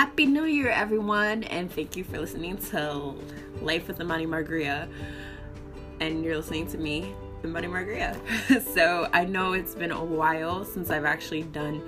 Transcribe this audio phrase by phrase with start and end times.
[0.00, 3.14] Happy New Year, everyone, and thank you for listening to
[3.60, 4.88] Life with Imani Margaria.
[6.00, 7.14] And you're listening to me,
[7.44, 8.16] Imani Margaria.
[8.74, 11.82] so I know it's been a while since I've actually done.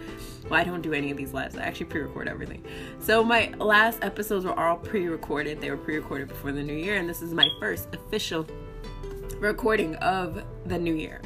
[0.50, 1.56] Well, I don't do any of these lives.
[1.56, 2.62] I actually pre-record everything.
[3.00, 5.62] So my last episodes were all pre-recorded.
[5.62, 8.46] They were pre-recorded before the new year, and this is my first official
[9.38, 11.22] recording of the new year.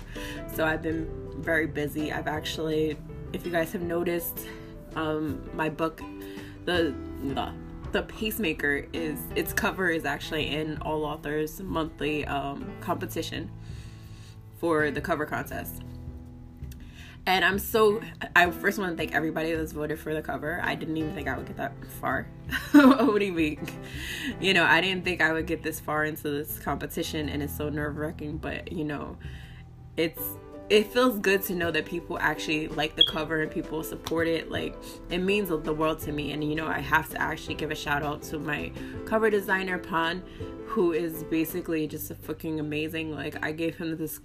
[0.54, 2.12] So I've been very busy.
[2.12, 2.96] I've actually,
[3.32, 4.46] if you guys have noticed,
[4.94, 6.00] um, my book
[6.66, 7.52] the the
[7.92, 13.50] the pacemaker is its cover is actually in all authors monthly um, competition
[14.58, 15.82] for the cover contest.
[17.28, 18.00] And i'm so
[18.36, 20.60] i first want to thank everybody that's voted for the cover.
[20.62, 22.28] I didn't even think i would get that far.
[22.72, 23.66] What do you mean?
[24.40, 27.56] You know i didn't think i would get this far into this competition and it's
[27.56, 29.16] so nerve-wracking but you know
[29.96, 30.22] it's
[30.68, 34.50] it feels good to know that people actually like the cover and people support it.
[34.50, 34.74] Like
[35.10, 36.32] it means the world to me.
[36.32, 38.72] And you know i have to actually give a shout out to my
[39.04, 40.22] cover designer pan
[40.66, 44.20] who is basically just a fucking amazing like i gave him this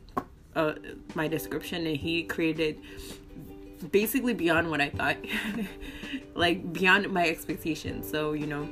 [0.55, 0.73] uh,
[1.15, 2.79] my description and he created
[3.91, 5.17] basically beyond what i thought
[6.35, 8.09] like beyond my expectations.
[8.09, 8.67] So you know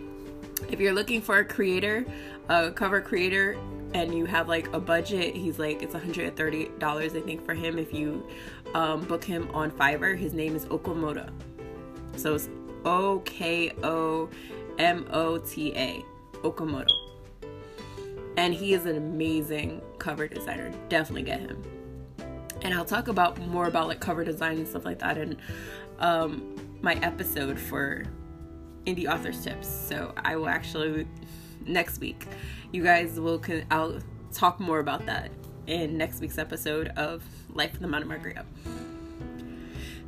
[0.70, 2.06] if you're looking for a creator
[2.50, 3.58] a cover creator
[3.94, 7.94] and you have like a budget, he's like it's $130 I think for him if
[7.94, 8.26] you
[8.74, 10.18] um, book him on Fiverr.
[10.18, 11.32] His name is Okomota.
[12.16, 12.50] So it's
[12.86, 14.30] O K O
[14.78, 16.04] M O T A.
[16.44, 16.94] Okamoto.
[18.38, 20.72] And he is an amazing cover designer.
[20.88, 21.62] Definitely get him.
[22.62, 25.38] And I'll talk about more about like cover design and stuff like that in
[26.00, 28.06] um, my episode for
[28.86, 29.68] indie authors tips.
[29.68, 31.08] So I will actually
[31.66, 32.26] next week
[32.72, 34.00] you guys will con- I'll
[34.34, 35.32] talk more about that
[35.68, 38.38] in next week's episode of Life in the Mount Margaret.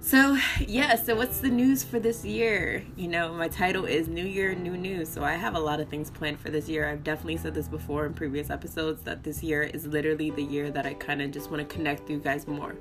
[0.03, 2.83] So, yeah, so what's the news for this year?
[2.95, 5.07] You know, my title is New Year, New News.
[5.07, 6.89] So, I have a lot of things planned for this year.
[6.89, 10.71] I've definitely said this before in previous episodes that this year is literally the year
[10.71, 12.75] that I kind of just want to connect you guys more.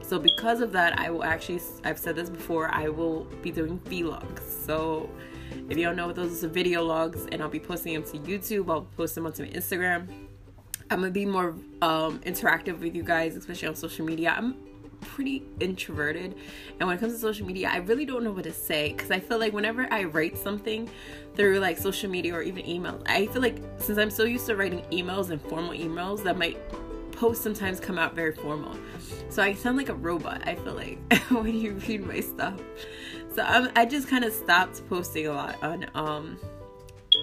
[0.00, 3.78] So, because of that, I will actually, I've said this before, I will be doing
[3.80, 4.40] vlogs.
[4.64, 5.10] So,
[5.68, 8.70] if you don't know those are, video logs, and I'll be posting them to YouTube.
[8.70, 10.08] I'll post them onto Instagram.
[10.90, 14.34] I'm gonna be more um, interactive with you guys, especially on social media.
[14.36, 14.56] I'm
[15.00, 16.34] pretty introverted,
[16.78, 19.10] and when it comes to social media, I really don't know what to say because
[19.10, 20.88] I feel like whenever I write something
[21.34, 24.56] through like social media or even email, I feel like since I'm so used to
[24.56, 26.56] writing emails and formal emails, that my
[27.16, 28.76] posts sometimes come out very formal.
[29.28, 30.46] So I sound like a robot.
[30.46, 30.98] I feel like
[31.30, 32.60] when you read my stuff.
[33.34, 36.38] So um, I just kind of stopped posting a lot on um,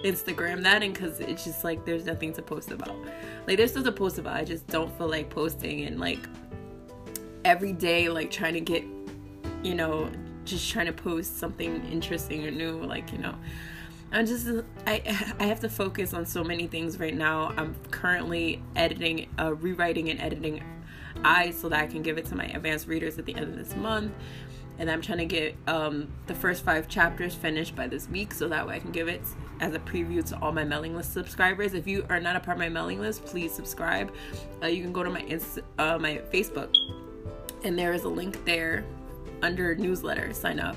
[0.04, 2.96] Instagram that and because it's just like there's nothing to post about.
[3.46, 4.36] Like there's stuff to post about.
[4.36, 6.20] I just don't feel like posting and like
[7.44, 8.84] every day like trying to get
[9.62, 10.10] you know
[10.44, 13.34] just trying to post something interesting or new like you know
[14.12, 14.46] I'm just
[14.86, 15.02] I
[15.40, 17.52] I have to focus on so many things right now.
[17.56, 20.62] I'm currently editing, uh, rewriting and editing
[21.24, 23.56] I so that I can give it to my advanced readers at the end of
[23.56, 24.12] this month
[24.78, 28.48] and I'm trying to get um, the first five chapters finished by this week so
[28.48, 29.20] that way I can give it
[29.60, 31.74] as a preview to all my mailing list subscribers.
[31.74, 34.12] If you are not a part of my mailing list, please subscribe.
[34.62, 36.74] Uh, you can go to my Inst- uh, my Facebook,
[37.64, 38.84] and there is a link there
[39.42, 40.32] under newsletter.
[40.32, 40.76] Sign up,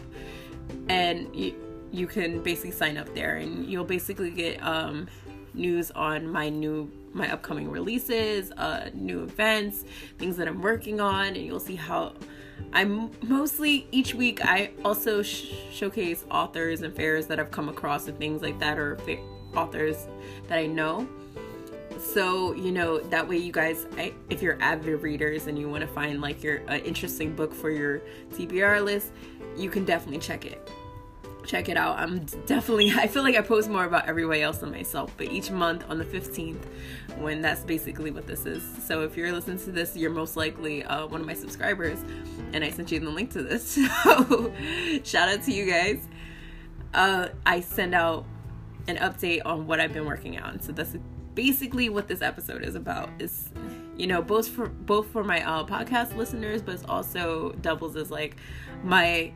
[0.90, 1.56] and you
[1.96, 5.08] you can basically sign up there, and you'll basically get um,
[5.54, 9.86] news on my new my upcoming releases, uh, new events,
[10.18, 12.14] things that I'm working on, and you'll see how
[12.74, 18.10] I'm mostly each week I also sh- showcase authors and fairs that I've come across
[18.10, 19.24] and things like that, or fa-
[19.56, 20.08] authors
[20.50, 21.08] that I know.
[21.98, 25.82] So you know that way, you guys, I, if you're avid readers and you want
[25.82, 28.02] to find like your uh, interesting book for your
[28.34, 29.14] TBR list,
[29.56, 30.70] you can definitely check it
[31.46, 31.98] check it out.
[31.98, 35.52] I'm definitely, I feel like I post more about everybody else than myself, but each
[35.52, 36.64] month on the 15th,
[37.20, 38.64] when that's basically what this is.
[38.84, 42.00] So if you're listening to this, you're most likely uh, one of my subscribers,
[42.54, 43.80] and I sent you the link to this.
[44.06, 44.54] So
[45.04, 46.08] shout out to you guys.
[46.94, 48.26] Uh, I send out
[48.88, 50.62] an update on what I've been working on.
[50.62, 50.96] So that's
[51.34, 53.10] basically what this episode is about.
[53.20, 53.50] Is
[53.98, 58.12] you know both for both for my uh, podcast listeners, but it's also doubles as
[58.12, 58.38] like
[58.84, 59.32] my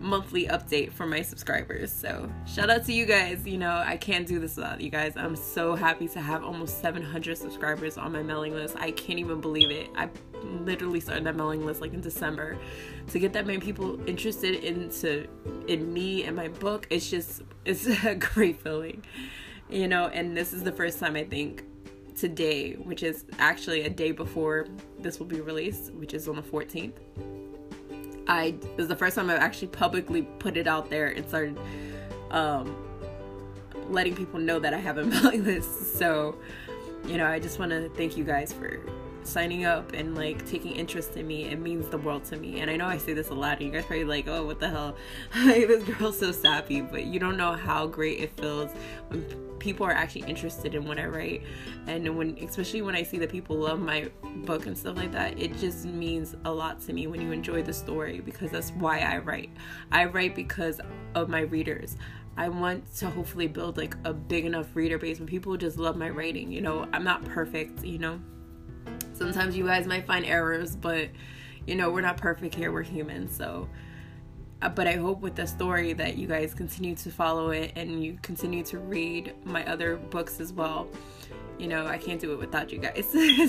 [0.00, 1.92] monthly update for my subscribers.
[1.92, 3.46] So, shout out to you guys.
[3.46, 5.12] You know, I can't do this without you guys.
[5.16, 8.76] I'm so happy to have almost 700 subscribers on my mailing list.
[8.78, 9.90] I can't even believe it.
[9.94, 10.08] I
[10.42, 12.58] literally started that mailing list like in December.
[13.08, 15.28] To get that many people interested into
[15.68, 19.04] in me and my book, it's just it's a great feeling.
[19.68, 21.64] You know, and this is the first time I think
[22.16, 24.66] today, which is actually a day before
[24.98, 26.92] this will be released, which is on the 14th
[28.30, 31.58] I it was the first time I've actually publicly put it out there and started
[32.30, 32.76] um,
[33.88, 35.96] letting people know that I have a mailing list.
[35.96, 36.36] So,
[37.06, 38.80] you know, I just want to thank you guys for
[39.22, 41.44] signing up and like taking interest in me.
[41.44, 42.60] It means the world to me.
[42.60, 44.60] And I know I say this a lot, and you guys probably like, oh, what
[44.60, 44.96] the hell?
[45.44, 48.70] this girl's so sappy, but you don't know how great it feels
[49.08, 49.24] when
[49.58, 51.42] people are actually interested in what I write.
[51.86, 55.38] And when, especially when I see that people love my book and stuff like that,
[55.38, 59.00] it just means a lot to me when you enjoy the story because that's why
[59.00, 59.50] I write.
[59.92, 60.80] I write because
[61.14, 61.96] of my readers.
[62.36, 65.96] I want to hopefully build like a big enough reader base when people just love
[65.96, 66.50] my writing.
[66.50, 68.18] You know, I'm not perfect, you know.
[69.20, 71.10] Sometimes you guys might find errors, but
[71.66, 73.30] you know, we're not perfect here, we're human.
[73.30, 73.68] So,
[74.62, 78.02] uh, but I hope with the story that you guys continue to follow it and
[78.02, 80.88] you continue to read my other books as well.
[81.58, 83.06] You know, I can't do it without you guys.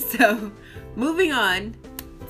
[0.12, 0.52] so,
[0.98, 1.74] moving on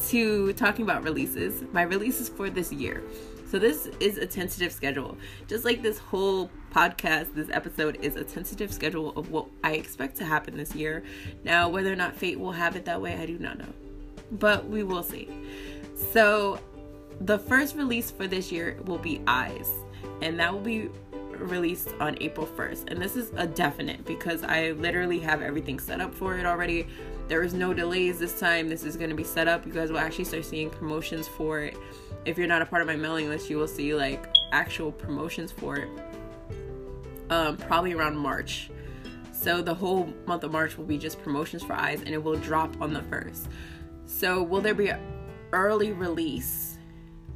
[0.09, 3.01] to talking about releases, my releases for this year.
[3.49, 5.17] So this is a tentative schedule.
[5.47, 10.17] Just like this whole podcast, this episode is a tentative schedule of what I expect
[10.17, 11.03] to happen this year.
[11.43, 13.73] Now, whether or not fate will have it that way, I do not know.
[14.31, 15.29] But we will see.
[16.11, 16.59] So,
[17.19, 19.69] the first release for this year will be Eyes,
[20.21, 20.89] and that will be
[21.29, 22.89] released on April 1st.
[22.89, 26.87] And this is a definite because I literally have everything set up for it already.
[27.27, 28.69] There is no delays this time.
[28.69, 29.65] This is going to be set up.
[29.65, 31.77] You guys will actually start seeing promotions for it
[32.25, 35.51] if you're not a part of my mailing list, you will see like actual promotions
[35.51, 35.89] for it.
[37.31, 38.69] Um, probably around March.
[39.31, 42.35] So the whole month of March will be just promotions for eyes, and it will
[42.35, 43.47] drop on the first.
[44.05, 44.99] So will there be an
[45.53, 46.77] early release?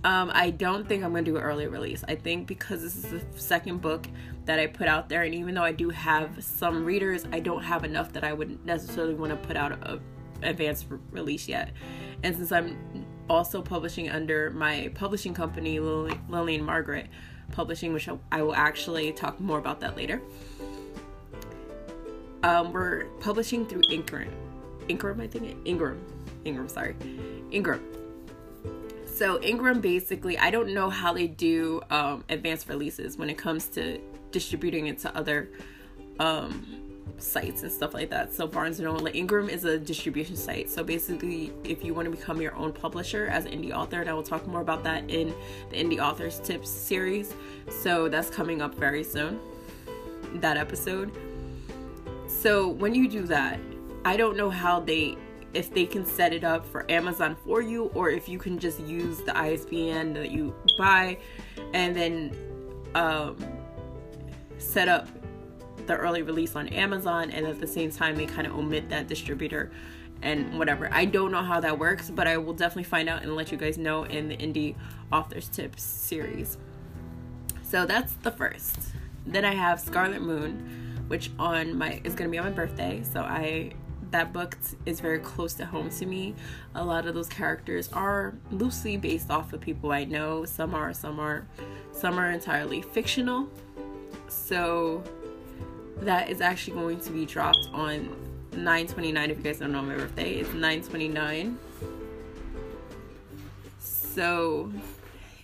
[0.03, 2.03] Um, I don't think I'm gonna do an early release.
[2.07, 4.05] I think because this is the second book
[4.43, 7.63] that I put out there, and even though I do have some readers, I don't
[7.63, 9.99] have enough that I would necessarily want to put out a
[10.43, 11.71] advanced release yet.
[12.21, 17.07] And since I'm also publishing under my publishing company, and Margaret
[17.55, 20.21] Publishing, which I will actually talk more about that later.
[22.43, 24.29] Um, we're publishing through Ingram.
[24.89, 25.55] Ingram, I think.
[25.65, 26.03] Ingram.
[26.43, 26.95] Ingram, sorry.
[27.51, 27.81] Ingram.
[29.05, 33.67] So Ingram basically, I don't know how they do um, advanced releases when it comes
[33.69, 35.49] to distributing it to other
[36.19, 36.84] um,
[37.17, 38.33] sites and stuff like that.
[38.33, 40.69] So Barnes and Noble, Ingram is a distribution site.
[40.69, 44.09] So basically, if you want to become your own publisher as an indie author, and
[44.09, 45.33] I will talk more about that in
[45.69, 47.33] the Indie Authors Tips series.
[47.69, 49.39] So that's coming up very soon.
[50.35, 51.11] That episode.
[52.27, 53.59] So when you do that,
[54.03, 55.17] I don't know how they
[55.53, 58.77] if they can set it up for Amazon for you or if you can just
[58.81, 61.17] use the ISBN that you buy
[61.73, 62.35] and then
[62.93, 63.37] um,
[64.57, 65.07] set up
[65.87, 69.07] the early release on Amazon and at the same time they kind of omit that
[69.07, 69.71] distributor
[70.21, 70.89] and whatever.
[70.91, 73.57] I don't know how that works, but I will definitely find out and let you
[73.57, 74.75] guys know in the Indie
[75.11, 76.57] Authors Tips series.
[77.63, 78.77] So that's the first.
[79.25, 83.03] Then I have Scarlet Moon, which on my is going to be on my birthday.
[83.03, 83.73] So I
[84.11, 86.35] that book is very close to home to me.
[86.75, 90.45] A lot of those characters are loosely based off of people I know.
[90.45, 91.45] Some are, some aren't.
[91.91, 93.49] some are entirely fictional.
[94.27, 95.03] So
[96.01, 98.15] that is actually going to be dropped on
[98.51, 100.35] 929 if you guys don't know my birthday.
[100.35, 101.57] It's 929
[104.15, 104.71] so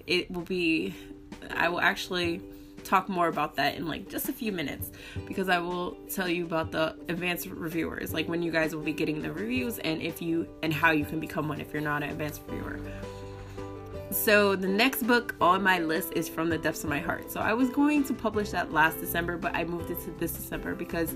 [0.07, 0.95] it will be
[1.51, 2.41] i will actually
[2.83, 4.91] talk more about that in like just a few minutes
[5.27, 8.93] because i will tell you about the advanced reviewers like when you guys will be
[8.93, 12.01] getting the reviews and if you and how you can become one if you're not
[12.01, 12.79] an advanced reviewer
[14.11, 17.31] so the next book on my list is From the Depths of My Heart.
[17.31, 20.33] So I was going to publish that last December, but I moved it to this
[20.33, 21.15] December because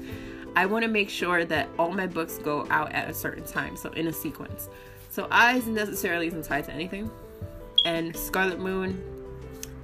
[0.56, 3.76] I want to make sure that all my books go out at a certain time,
[3.76, 4.70] so in a sequence.
[5.10, 7.12] So Eyes necessarily isn't tied to anything,
[7.86, 9.02] and Scarlet Moon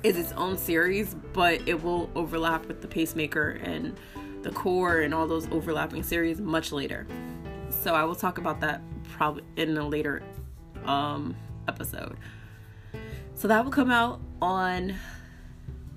[0.04, 3.98] is its own series, but it will overlap with the Pacemaker and
[4.42, 7.06] the Core and all those overlapping series much later.
[7.70, 10.24] So I will talk about that probably in a later
[10.86, 11.36] um,
[11.68, 12.18] episode.
[13.36, 14.96] So that will come out on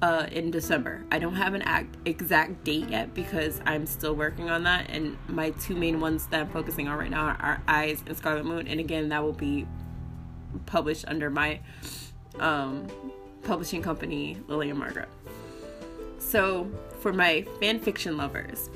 [0.04, 1.04] uh, in December.
[1.10, 4.90] I don't have an act, exact date yet because I'm still working on that.
[4.90, 8.44] And my two main ones that I'm focusing on right now are, Eyes and Scarlet
[8.44, 8.68] Moon.
[8.68, 9.66] And again, that will be
[10.66, 11.60] published under my
[12.38, 12.86] um,
[13.44, 15.08] publishing company, Lillian Margaret.
[16.18, 18.70] So for my fan fiction lovers,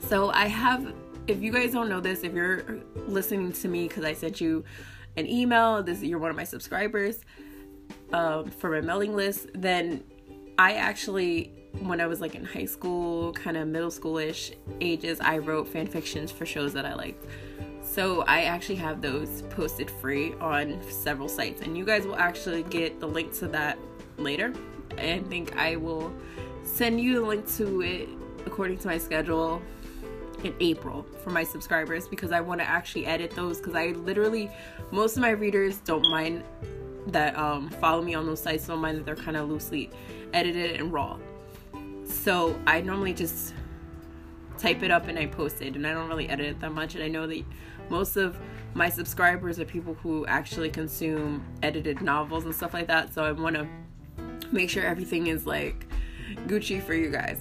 [0.00, 0.92] so I have.
[1.28, 2.64] If you guys don't know this, if you're
[3.06, 4.64] listening to me because I sent you
[5.16, 7.20] an email, this you're one of my subscribers
[8.12, 10.04] um, for my mailing list, then
[10.58, 15.38] I actually, when I was like in high school, kind of middle schoolish ages, I
[15.38, 17.24] wrote fan fictions for shows that I liked.
[17.82, 22.62] So I actually have those posted free on several sites, and you guys will actually
[22.64, 23.78] get the link to that
[24.18, 24.52] later.
[24.98, 26.12] I think I will
[26.64, 28.08] send you a link to it
[28.46, 29.60] according to my schedule
[30.44, 34.50] in April for my subscribers because I want to actually edit those because I literally
[34.90, 36.44] most of my readers don't mind
[37.08, 39.90] that um, follow me on those sites don't mind that they're kind of loosely
[40.32, 41.18] edited and raw.
[42.04, 43.54] So I normally just
[44.58, 46.94] type it up and I post it and I don't really edit it that much
[46.94, 47.44] and I know that
[47.88, 48.38] most of
[48.74, 53.12] my subscribers are people who actually consume edited novels and stuff like that.
[53.12, 53.66] So I want to
[54.50, 55.86] make sure everything is like
[56.46, 57.38] Gucci for you guys.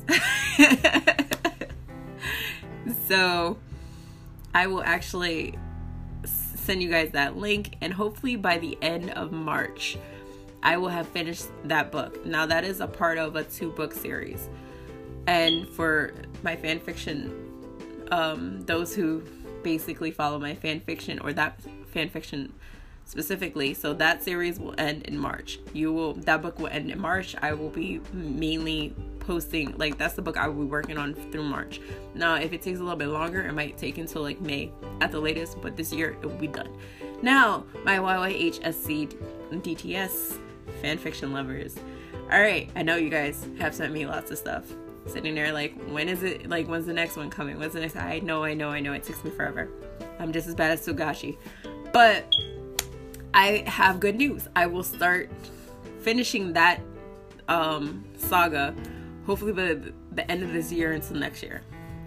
[3.08, 3.58] so
[4.54, 5.58] I will actually
[6.62, 9.98] send you guys that link and hopefully by the end of March
[10.64, 12.24] I will have finished that book.
[12.26, 14.48] Now that is a part of a two book series.
[15.28, 16.14] And for
[16.44, 17.48] my fan fiction
[18.12, 19.24] um those who
[19.64, 22.54] basically follow my fan fiction or that fan fiction
[23.06, 23.74] specifically.
[23.74, 25.60] So that series will end in March.
[25.74, 27.36] You will that book will end in March.
[27.42, 31.44] I will be mainly posting like that's the book I will be working on through
[31.44, 31.80] March.
[32.14, 35.12] Now, if it takes a little bit longer, it might take until like May at
[35.12, 36.70] the latest, but this year it will be done.
[37.22, 39.16] Now, my YYHSC
[39.52, 40.38] DTS
[40.82, 41.78] fanfiction lovers.
[42.32, 44.66] All right, I know you guys have sent me lots of stuff.
[45.06, 46.48] Sitting there like, when is it?
[46.48, 47.60] Like, when's the next one coming?
[47.60, 47.96] When's the next?
[47.96, 48.94] I know, I know, I know.
[48.94, 49.70] It takes me forever.
[50.20, 51.38] I'm just as bad as Togashi,
[51.92, 52.34] but
[53.34, 54.48] I have good news.
[54.56, 55.30] I will start
[56.02, 56.80] finishing that
[57.48, 58.76] um, saga
[59.32, 61.62] hopefully by the end of this year until next year.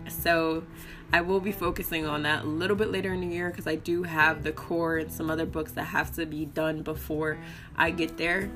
[0.08, 0.62] So
[1.10, 3.76] I will be focusing on that a little bit later in the year because I
[3.76, 7.38] do have the core and some other books that have to be done before
[7.76, 8.50] I get there.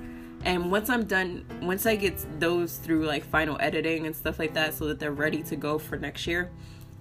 [0.44, 4.52] And once I'm done, once I get those through like final editing and stuff like
[4.52, 6.50] that so that they're ready to go for next year,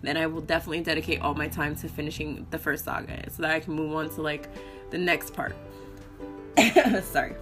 [0.01, 3.51] then I will definitely dedicate all my time to finishing the first saga so that
[3.51, 4.47] I can move on to like
[4.89, 5.53] the next part.
[7.03, 7.35] Sorry.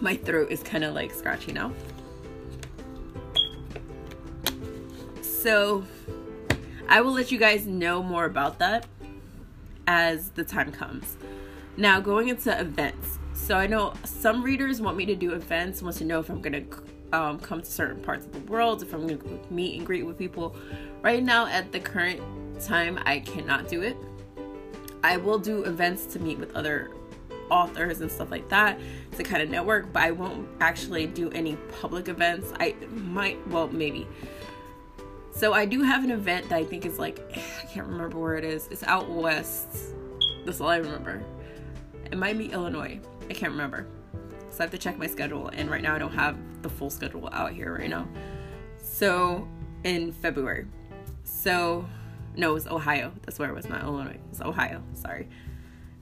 [0.00, 1.72] My throat is kind of like scratchy now.
[5.40, 5.84] So
[6.86, 8.84] I will let you guys know more about that
[9.86, 11.16] as the time comes.
[11.78, 13.18] Now, going into events.
[13.32, 16.42] So I know some readers want me to do events, wants to know if I'm
[16.42, 19.78] going to um, come to certain parts of the world, if I'm going to meet
[19.78, 20.54] and greet with people.
[21.00, 22.20] Right now, at the current
[22.60, 23.96] time, I cannot do it.
[25.02, 26.90] I will do events to meet with other
[27.50, 28.78] authors and stuff like that
[29.16, 32.52] to kind of network, but I won't actually do any public events.
[32.60, 34.06] I might, well, maybe.
[35.32, 37.20] So I do have an event that I think is like,
[37.62, 38.68] I can't remember where it is.
[38.70, 39.68] It's out west.
[40.44, 41.22] That's all I remember.
[42.10, 43.00] It might be Illinois.
[43.28, 43.86] I can't remember.
[44.50, 45.48] So I have to check my schedule.
[45.48, 48.08] And right now I don't have the full schedule out here right now.
[48.82, 49.46] So
[49.84, 50.66] in February.
[51.24, 51.86] So
[52.36, 53.12] no, it was Ohio.
[53.22, 54.18] That's where it was, not Illinois.
[54.30, 54.82] It's Ohio.
[54.94, 55.28] Sorry.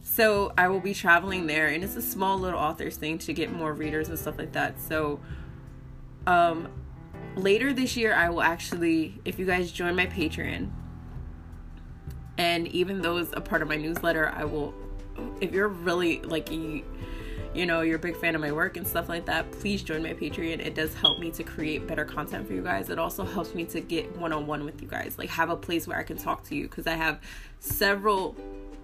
[0.03, 3.53] So I will be traveling there, and it's a small little authors thing to get
[3.53, 4.81] more readers and stuff like that.
[4.81, 5.21] So,
[6.27, 6.69] um,
[7.39, 10.71] later this year, I will actually, if you guys join my Patreon,
[12.37, 14.75] and even those a part of my newsletter, I will.
[15.41, 16.85] If you're really like you,
[17.53, 20.03] you know, you're a big fan of my work and stuff like that, please join
[20.03, 20.65] my Patreon.
[20.65, 22.91] It does help me to create better content for you guys.
[22.91, 25.57] It also helps me to get one on one with you guys, like have a
[25.57, 27.21] place where I can talk to you because I have
[27.59, 28.37] several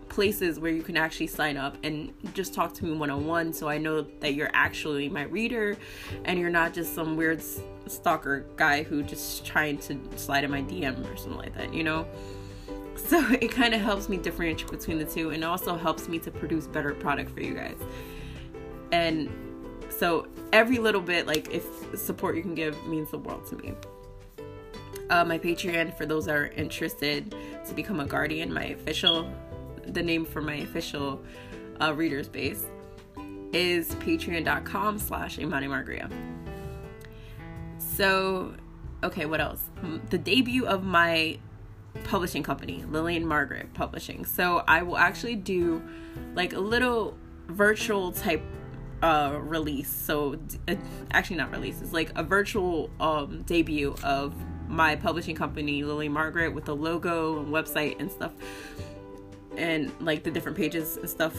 [0.08, 3.52] places where you can actually sign up and just talk to me one on one
[3.52, 5.76] so I know that you're actually my reader
[6.24, 7.42] and you're not just some weird
[7.86, 11.84] stalker guy who just trying to slide in my DM or something like that, you
[11.84, 12.06] know?
[12.96, 16.30] So it kind of helps me differentiate between the two and also helps me to
[16.30, 17.76] produce better product for you guys.
[18.92, 19.28] And
[19.90, 21.64] so every little bit, like if
[21.98, 23.74] support you can give means the world to me.
[25.10, 27.34] Uh, my Patreon for those that are interested
[27.66, 29.30] to become a guardian, my official
[29.86, 31.22] the name for my official
[31.80, 32.64] uh, readers base
[33.52, 36.10] is patreon.com slash Imani Margaria.
[37.78, 38.54] So,
[39.02, 39.60] okay, what else?
[40.10, 41.38] The debut of my
[42.02, 44.24] publishing company, Lillian Margaret Publishing.
[44.24, 45.82] So I will actually do
[46.34, 47.16] like a little
[47.48, 48.42] virtual type
[49.02, 49.90] uh release.
[49.90, 50.74] So uh,
[51.12, 51.80] actually not release.
[51.80, 54.34] It's like a virtual um debut of
[54.68, 58.32] my publishing company, Lillian Margaret, with a logo and website and stuff
[59.56, 61.36] and like the different pages and stuff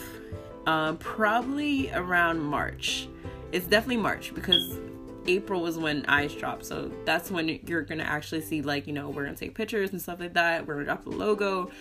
[0.68, 3.08] um, probably around March.
[3.52, 4.80] It's definitely March because
[5.28, 6.66] April was when Eyes dropped.
[6.66, 9.56] So that's when you're going to actually see, like, you know, we're going to take
[9.56, 10.66] pictures and stuff like that.
[10.66, 11.72] We're going to drop the logo.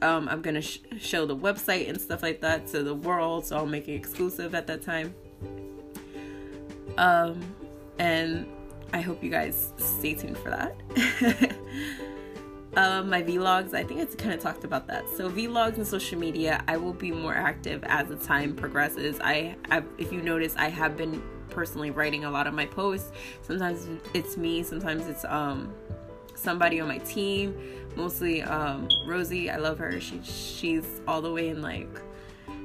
[0.00, 3.46] Um, I'm going to sh- show the website and stuff like that to the world.
[3.46, 5.14] So I'll make it exclusive at that time.
[6.96, 7.40] Um,
[7.98, 8.46] and
[8.92, 11.52] I hope you guys stay tuned for that.
[12.76, 15.08] um, my vlogs, I think it's kind of talked about that.
[15.16, 19.18] So vlogs and social media, I will be more active as the time progresses.
[19.22, 23.10] I, I if you notice, I have been personally writing a lot of my posts.
[23.42, 25.72] Sometimes it's me, sometimes it's um
[26.34, 27.56] somebody on my team.
[27.96, 30.00] Mostly um Rosie, I love her.
[30.00, 31.88] She she's all the way in like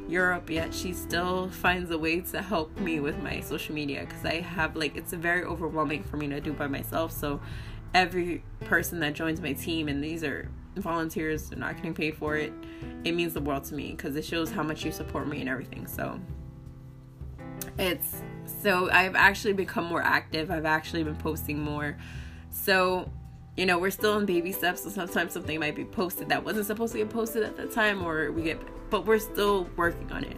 [0.08, 4.26] Europe, yet she still finds a way to help me with my social media because
[4.26, 7.12] I have like it's very overwhelming for me to do by myself.
[7.12, 7.40] So
[7.94, 12.36] every person that joins my team, and these are volunteers, they're not getting paid for
[12.36, 12.52] it,
[13.04, 15.50] it means the world to me because it shows how much you support me and
[15.50, 15.86] everything.
[15.88, 16.20] So
[17.78, 18.22] it's
[18.62, 20.52] so I've actually become more active.
[20.52, 21.98] I've actually been posting more.
[22.50, 23.10] So
[23.56, 26.66] you know, we're still in baby steps, so sometimes something might be posted that wasn't
[26.66, 28.60] supposed to get posted at the time, or we get,
[28.90, 30.38] but we're still working on it.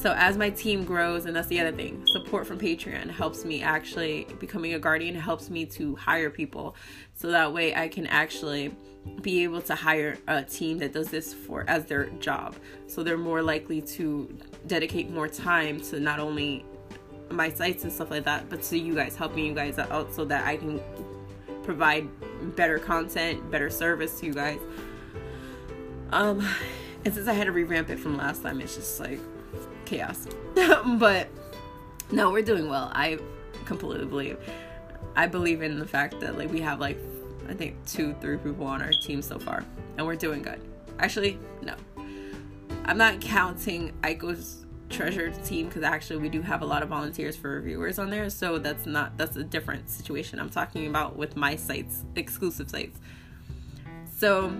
[0.00, 3.62] So as my team grows, and that's the other thing, support from Patreon helps me
[3.62, 6.74] actually becoming a guardian helps me to hire people,
[7.14, 8.74] so that way I can actually
[9.20, 12.56] be able to hire a team that does this for as their job.
[12.86, 14.34] So they're more likely to
[14.66, 16.64] dedicate more time to not only
[17.30, 20.24] my sites and stuff like that, but to you guys, helping you guys out so
[20.24, 20.80] that I can
[21.62, 22.08] provide
[22.56, 24.60] better content, better service to you guys.
[26.10, 26.42] Um,
[27.04, 29.20] and since I had to revamp it from last time, it's just like
[29.90, 30.26] chaos.
[30.98, 31.28] but
[32.12, 32.90] no, we're doing well.
[32.94, 33.18] I
[33.64, 34.38] completely believe.
[35.16, 36.98] I believe in the fact that like we have like
[37.48, 39.64] I think two, three people on our team so far,
[39.98, 40.60] and we're doing good.
[40.98, 41.74] Actually, no,
[42.84, 47.36] I'm not counting Aiko's treasured team because actually we do have a lot of volunteers
[47.36, 51.36] for reviewers on there so that's not that's a different situation i'm talking about with
[51.36, 52.98] my sites exclusive sites
[54.18, 54.52] so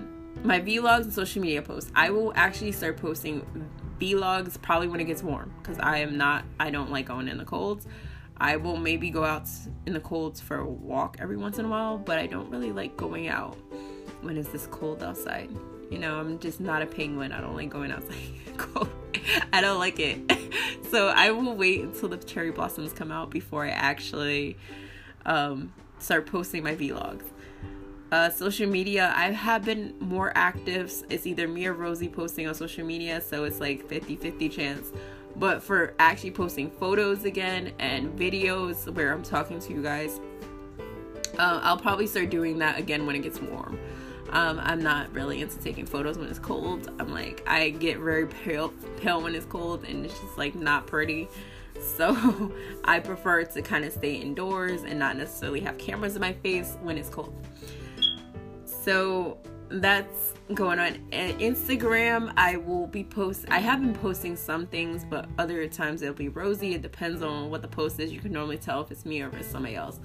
[0.44, 3.44] my vlogs and social media posts i will actually start posting
[4.00, 7.38] vlogs probably when it gets warm because i am not i don't like going in
[7.38, 7.86] the colds
[8.38, 9.48] i will maybe go out
[9.86, 12.72] in the colds for a walk every once in a while but i don't really
[12.72, 13.56] like going out
[14.22, 15.50] when it's this cold outside
[15.90, 18.16] you know i'm just not a penguin i don't like going outside
[18.56, 18.88] cold
[19.52, 20.20] I don't like it.
[20.90, 24.56] so I will wait until the cherry blossoms come out before I actually
[25.26, 27.24] um, start posting my vlogs.
[28.12, 30.92] Uh, social media, I have been more active.
[31.08, 34.92] It's either me or Rosie posting on social media, so it's like 50 50 chance.
[35.36, 40.20] But for actually posting photos again and videos where I'm talking to you guys,
[41.38, 43.78] uh, I'll probably start doing that again when it gets warm.
[44.30, 46.90] Um, I'm not really into taking photos when it's cold.
[46.98, 50.88] I'm like, I get very pale, pale when it's cold, and it's just like not
[50.88, 51.28] pretty.
[51.80, 52.52] So
[52.84, 56.76] I prefer to kind of stay indoors and not necessarily have cameras in my face
[56.82, 57.34] when it's cold.
[58.82, 59.38] So
[59.68, 60.98] that's going on.
[61.12, 63.44] And Instagram, I will be post.
[63.48, 66.74] I have been posting some things, but other times it'll be Rosie.
[66.74, 68.12] It depends on what the post is.
[68.12, 70.00] You can normally tell if it's me or if it's somebody else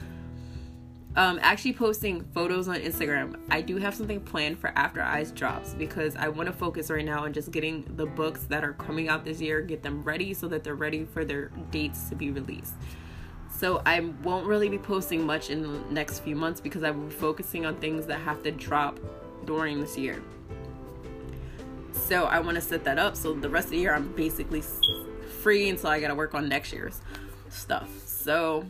[1.15, 3.39] um, actually posting photos on Instagram.
[3.49, 7.05] I do have something planned for after Eyes drops because I want to focus right
[7.05, 10.33] now on just getting the books that are coming out this year, get them ready
[10.33, 12.73] so that they're ready for their dates to be released.
[13.57, 17.05] So I won't really be posting much in the next few months because I will
[17.05, 18.99] be focusing on things that have to drop
[19.45, 20.21] during this year.
[21.93, 24.61] So I want to set that up so the rest of the year I'm basically
[25.41, 27.01] free until I got to work on next year's
[27.49, 27.89] stuff.
[28.05, 28.65] So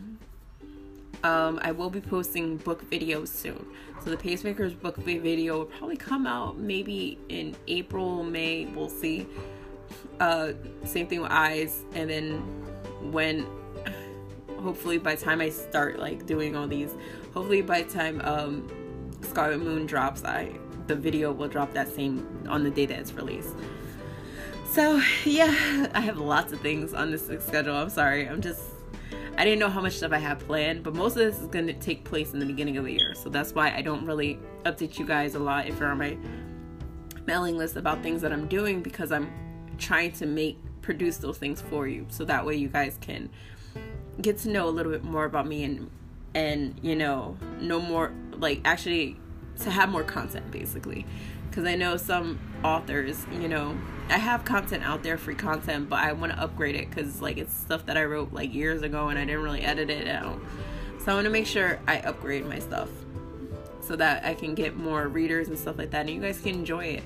[1.24, 3.66] um, I will be posting book videos soon.
[4.04, 8.66] So the Pacemakers book video will probably come out maybe in April, May.
[8.66, 9.26] We'll see.
[10.20, 10.52] Uh,
[10.84, 12.38] same thing with Eyes, and then
[13.12, 13.46] when
[14.66, 16.92] hopefully by time I start like doing all these,
[17.32, 18.68] hopefully by time um,
[19.22, 23.12] Scarlet Moon drops, I the video will drop that same on the day that it's
[23.12, 23.54] released.
[24.72, 27.76] So yeah, I have lots of things on this schedule.
[27.76, 28.28] I'm sorry.
[28.28, 28.64] I'm just
[29.38, 31.68] I didn't know how much stuff I had planned, but most of this is going
[31.68, 33.14] to take place in the beginning of the year.
[33.14, 36.18] So that's why I don't really update you guys a lot if you're on my
[37.24, 39.30] mailing list about things that I'm doing because I'm
[39.78, 43.28] trying to make produce those things for you so that way you guys can
[44.20, 45.90] get to know a little bit more about me and
[46.34, 49.16] and you know know more like actually
[49.60, 51.06] to have more content basically
[51.48, 53.76] because I know some authors you know
[54.08, 57.38] I have content out there, free content, but I want to upgrade it because like
[57.38, 60.38] it's stuff that I wrote like years ago and I didn't really edit it out.
[61.00, 62.88] So I want to make sure I upgrade my stuff
[63.80, 66.54] so that I can get more readers and stuff like that, and you guys can
[66.54, 67.04] enjoy it.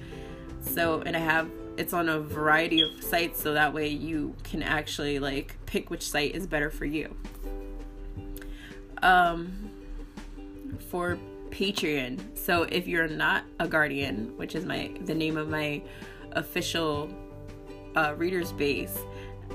[0.61, 1.49] So and I have
[1.81, 6.09] it's on a variety of sites, so that way you can actually like pick which
[6.09, 7.17] site is better for you.
[9.03, 9.71] Um,
[10.91, 12.37] for Patreon.
[12.37, 15.81] So if you're not a guardian, which is my the name of my
[16.33, 17.09] official
[17.97, 18.99] uh, readers base,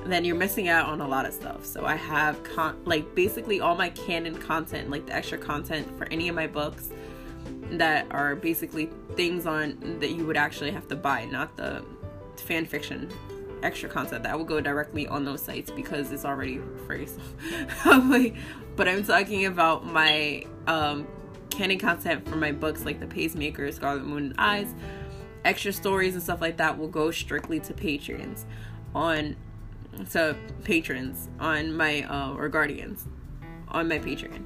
[0.08, 1.64] then you're missing out on a lot of stuff.
[1.64, 6.08] So I have con- like basically all my canon content, like the extra content for
[6.10, 6.90] any of my books
[7.70, 11.86] that are basically things on that you would actually have to buy, not the
[12.42, 13.10] fan fiction
[13.64, 17.08] extra content that will go directly on those sites because it's already free.
[17.84, 18.32] So,
[18.76, 21.08] but I'm talking about my um,
[21.50, 24.74] canon content for my books like The Pacemaker, Scarlet Moon and Eyes.
[25.44, 28.46] Extra stories and stuff like that will go strictly to patrons
[28.94, 29.36] on
[30.12, 33.06] to patrons on my uh, or guardians
[33.70, 34.44] on my Patreon.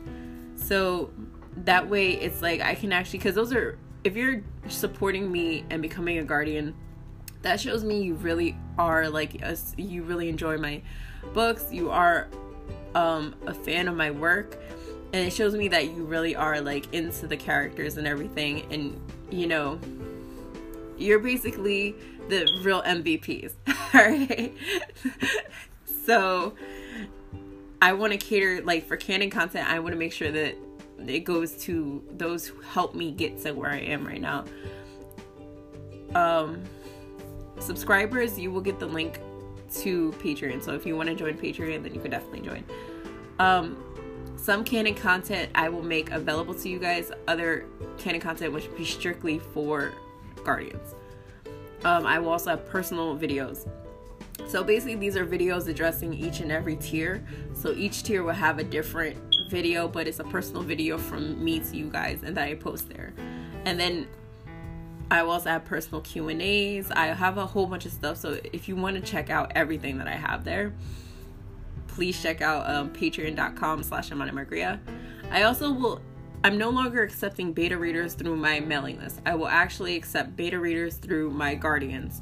[0.56, 1.12] So
[1.58, 5.82] that way it's like I can actually because those are if you're supporting me and
[5.82, 6.76] becoming a guardian
[7.42, 10.82] that shows me you really are like a, you really enjoy my
[11.34, 12.28] books you are
[12.96, 14.58] um, a fan of my work
[15.14, 19.00] and it shows me that you really are like into the characters and everything and
[19.32, 19.80] you know
[20.98, 21.96] you're basically
[22.30, 24.54] the real mvps all right
[26.06, 26.54] so
[27.82, 30.56] i want to cater like for canon content i want to make sure that
[31.08, 34.46] it goes to those who help me get to where I am right now.
[36.14, 36.64] Um,
[37.60, 39.20] subscribers, you will get the link
[39.76, 40.64] to Patreon.
[40.64, 42.64] So if you want to join Patreon, then you can definitely join.
[43.40, 43.84] Um,
[44.36, 47.12] some canon content I will make available to you guys.
[47.28, 47.66] Other
[47.98, 49.94] canon content which will be strictly for
[50.44, 50.96] Guardians.
[51.84, 53.70] Um, I will also have personal videos.
[54.48, 57.24] So basically, these are videos addressing each and every tier.
[57.54, 59.18] So each tier will have a different
[59.50, 62.90] video, but it's a personal video from me to you guys, and that I post
[62.90, 63.14] there.
[63.66, 64.08] And then
[65.12, 66.92] I will also have personal Q and A's.
[66.92, 68.18] I have a whole bunch of stuff.
[68.18, 70.74] So if you want to check out everything that I have there,
[71.88, 74.80] please check out um, patreon.com slash Margria.
[75.32, 76.02] I also will
[76.42, 79.20] I'm no longer accepting beta readers through my mailing list.
[79.26, 82.22] I will actually accept beta readers through my guardians.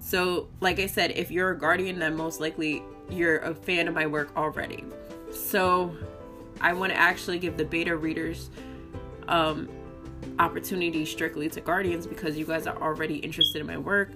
[0.00, 3.94] So, like I said, if you're a guardian, then most likely you're a fan of
[3.94, 4.84] my work already.
[5.30, 5.94] So,
[6.60, 8.50] I want to actually give the beta readers
[9.28, 9.68] um,
[10.38, 14.10] opportunity strictly to guardians because you guys are already interested in my work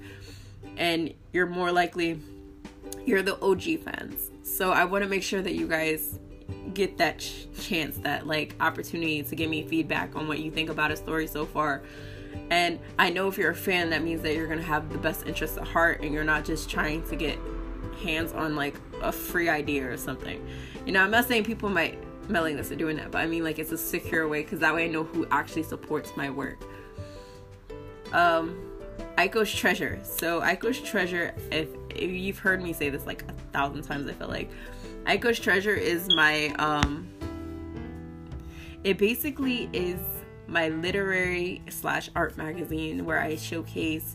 [0.76, 2.20] and you're more likely
[3.04, 4.30] you're the OG fans.
[4.42, 6.18] So I want to make sure that you guys
[6.74, 10.70] get that ch- chance, that like opportunity to give me feedback on what you think
[10.70, 11.82] about a story so far.
[12.50, 15.26] And I know if you're a fan, that means that you're gonna have the best
[15.26, 17.38] interest at heart, and you're not just trying to get
[18.02, 20.46] hands on like a free idea or something.
[20.84, 23.44] You know, I'm not saying people might mailing this or doing that, but I mean
[23.44, 26.58] like it's a secure way because that way I know who actually supports my work.
[28.12, 28.56] Um,
[29.18, 29.98] Aiko's treasure.
[30.02, 34.12] So Aiko's treasure, if, if you've heard me say this like a thousand times, I
[34.12, 34.50] feel like
[35.04, 37.08] Aiko's treasure is my um.
[38.84, 39.98] It basically is
[40.46, 44.14] my literary slash art magazine where I showcase.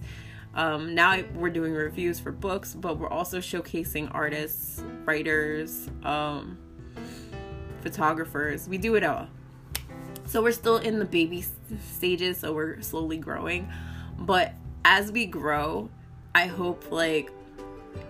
[0.54, 6.58] Um, now we're doing reviews for books, but we're also showcasing artists, writers, um,
[7.82, 8.68] photographers.
[8.68, 9.28] We do it all.
[10.26, 11.44] So we're still in the baby
[11.84, 13.68] stages, so we're slowly growing.
[14.18, 14.54] But
[14.86, 15.90] as we grow,
[16.34, 17.32] I hope like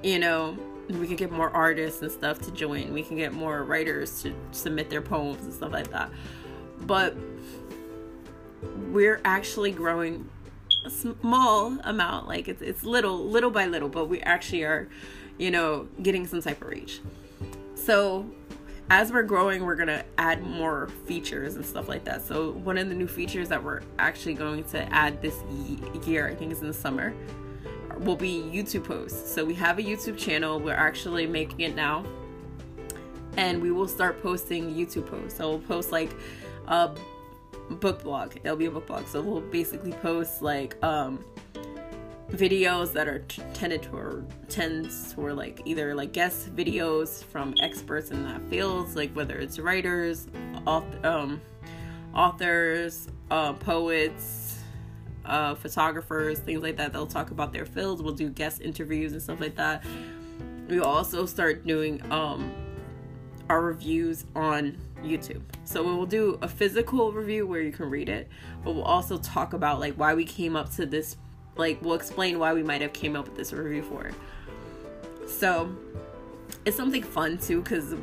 [0.03, 0.57] you know
[0.89, 2.93] we can get more artists and stuff to join.
[2.93, 6.12] We can get more writers to submit their poems and stuff like that.
[6.81, 7.15] But
[8.91, 10.29] we're actually growing
[10.86, 14.88] a small amount, like it's it's little little by little, but we actually are,
[15.38, 17.01] you know, getting some type of reach.
[17.75, 18.25] So
[18.91, 22.25] as we're growing, we're gonna add more features and stuff like that.
[22.25, 25.41] So one of the new features that we're actually going to add this
[26.06, 27.13] year, I think is in the summer,
[27.99, 29.34] will be YouTube posts.
[29.34, 30.60] So we have a YouTube channel.
[30.60, 32.04] We're actually making it now,
[33.38, 35.38] and we will start posting YouTube posts.
[35.38, 36.13] So we'll post like
[36.67, 36.91] a
[37.69, 38.36] book blog.
[38.43, 39.08] It'll be a book blog.
[39.08, 41.23] So we'll basically post like um
[42.32, 43.20] videos that are
[43.54, 48.96] tended to or tends to like either like guest videos from experts in that fields
[48.96, 50.28] like whether it's writers
[50.65, 51.41] author, um,
[52.15, 54.60] authors uh, poets
[55.26, 59.22] uh, photographers things like that they'll talk about their fields we'll do guest interviews and
[59.22, 59.84] stuff like that
[60.70, 62.52] we'll also start doing um,
[63.50, 65.41] our reviews on YouTube.
[65.65, 68.30] So we'll do a physical review where you can read it,
[68.63, 71.17] but we'll also talk about like why we came up to this
[71.55, 74.11] like we'll explain why we might have came up with this review for.
[75.27, 75.75] So
[76.65, 77.95] it's something fun too because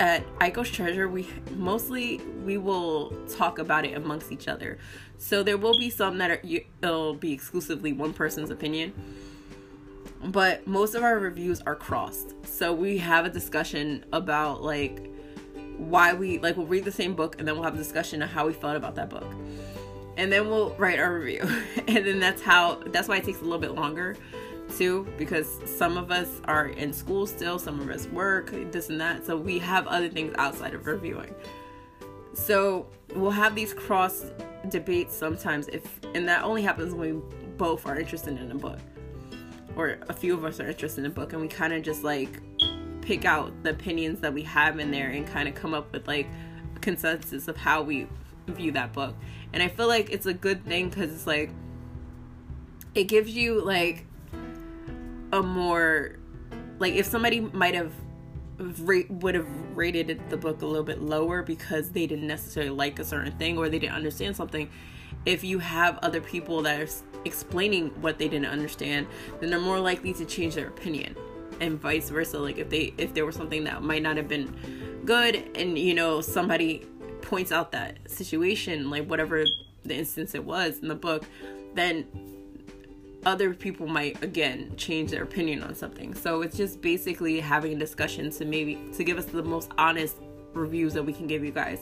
[0.00, 4.78] at Aiko's Treasure we mostly we will talk about it amongst each other.
[5.18, 6.42] So there will be some that are
[6.82, 8.92] it'll be exclusively one person's opinion.
[10.24, 12.34] But most of our reviews are crossed.
[12.46, 15.08] So we have a discussion about like
[15.76, 18.30] why we like we'll read the same book and then we'll have a discussion of
[18.30, 19.26] how we felt about that book
[20.16, 21.42] and then we'll write our review.
[21.88, 24.16] And then that's how that's why it takes a little bit longer
[24.76, 29.00] too because some of us are in school still some of us work this and
[29.00, 29.26] that.
[29.26, 31.34] So we have other things outside of reviewing.
[32.34, 34.24] So we'll have these cross
[34.68, 37.22] debates sometimes if and that only happens when we
[37.58, 38.78] both are interested in a book.
[39.76, 42.04] Or a few of us are interested in a book and we kind of just
[42.04, 42.40] like
[43.02, 46.06] pick out the opinions that we have in there and kind of come up with
[46.06, 46.28] like
[46.80, 48.06] consensus of how we
[48.46, 49.14] view that book.
[49.52, 51.50] And I feel like it's a good thing because it's like
[52.94, 54.06] it gives you like
[55.32, 56.16] a more
[56.78, 57.92] like if somebody might have
[58.58, 63.04] would have rated the book a little bit lower because they didn't necessarily like a
[63.04, 64.70] certain thing or they didn't understand something
[65.26, 66.88] if you have other people that are
[67.24, 69.06] explaining what they didn't understand
[69.40, 71.16] then they're more likely to change their opinion
[71.62, 72.38] and vice versa.
[72.38, 75.94] Like if they if there was something that might not have been good and you
[75.94, 76.86] know somebody
[77.22, 79.44] points out that situation like whatever
[79.84, 81.24] the instance it was in the book
[81.74, 82.06] then
[83.24, 86.14] other people might again change their opinion on something.
[86.14, 90.16] So it's just basically having a discussion to maybe to give us the most honest
[90.54, 91.80] reviews that we can give you guys.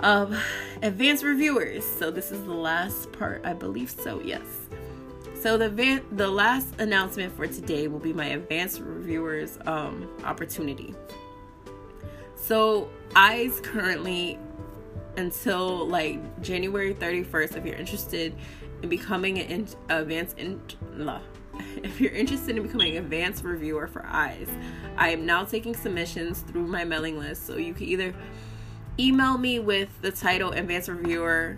[0.00, 0.36] Um
[0.82, 1.84] advanced reviewers.
[1.84, 4.42] So this is the last part i believe so yes.
[5.34, 10.94] So the van- the last announcement for today will be my advanced reviewers um, opportunity.
[12.40, 14.38] So eyes currently
[15.16, 18.34] until like January 31st if you're interested
[18.82, 20.60] in becoming an in- advanced in-
[21.82, 24.48] if you're interested in becoming an advanced reviewer for eyes
[24.96, 27.46] i am now taking submissions through my mailing list.
[27.46, 28.14] So you can either
[28.98, 31.56] email me with the title advanced reviewer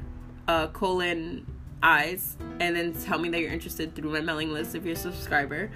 [0.49, 1.47] uh, colon
[1.83, 4.97] eyes and then tell me that you're interested through my mailing list if you're a
[4.97, 5.71] subscriber.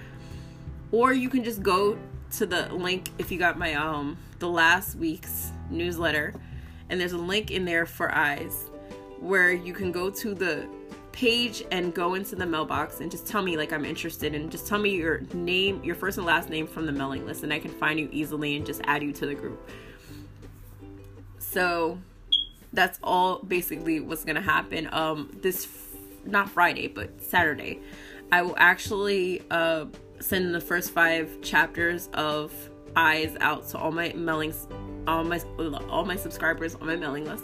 [0.91, 1.97] Or you can just go
[2.37, 6.33] to the link if you got my um the last week's newsletter
[6.89, 8.69] and there's a link in there for eyes
[9.19, 10.67] where you can go to the
[11.11, 14.67] page and go into the mailbox and just tell me like I'm interested and just
[14.67, 17.59] tell me your name, your first and last name from the mailing list and I
[17.59, 19.69] can find you easily and just add you to the group.
[21.39, 21.97] So
[22.73, 25.67] that's all basically what's to happen um this
[26.27, 27.79] not Friday, but Saturday,
[28.31, 29.85] I will actually uh,
[30.19, 32.53] send the first five chapters of
[32.97, 34.65] Eyes out to all my mailings,
[35.07, 35.39] all my
[35.87, 37.43] all my subscribers on my mailing list,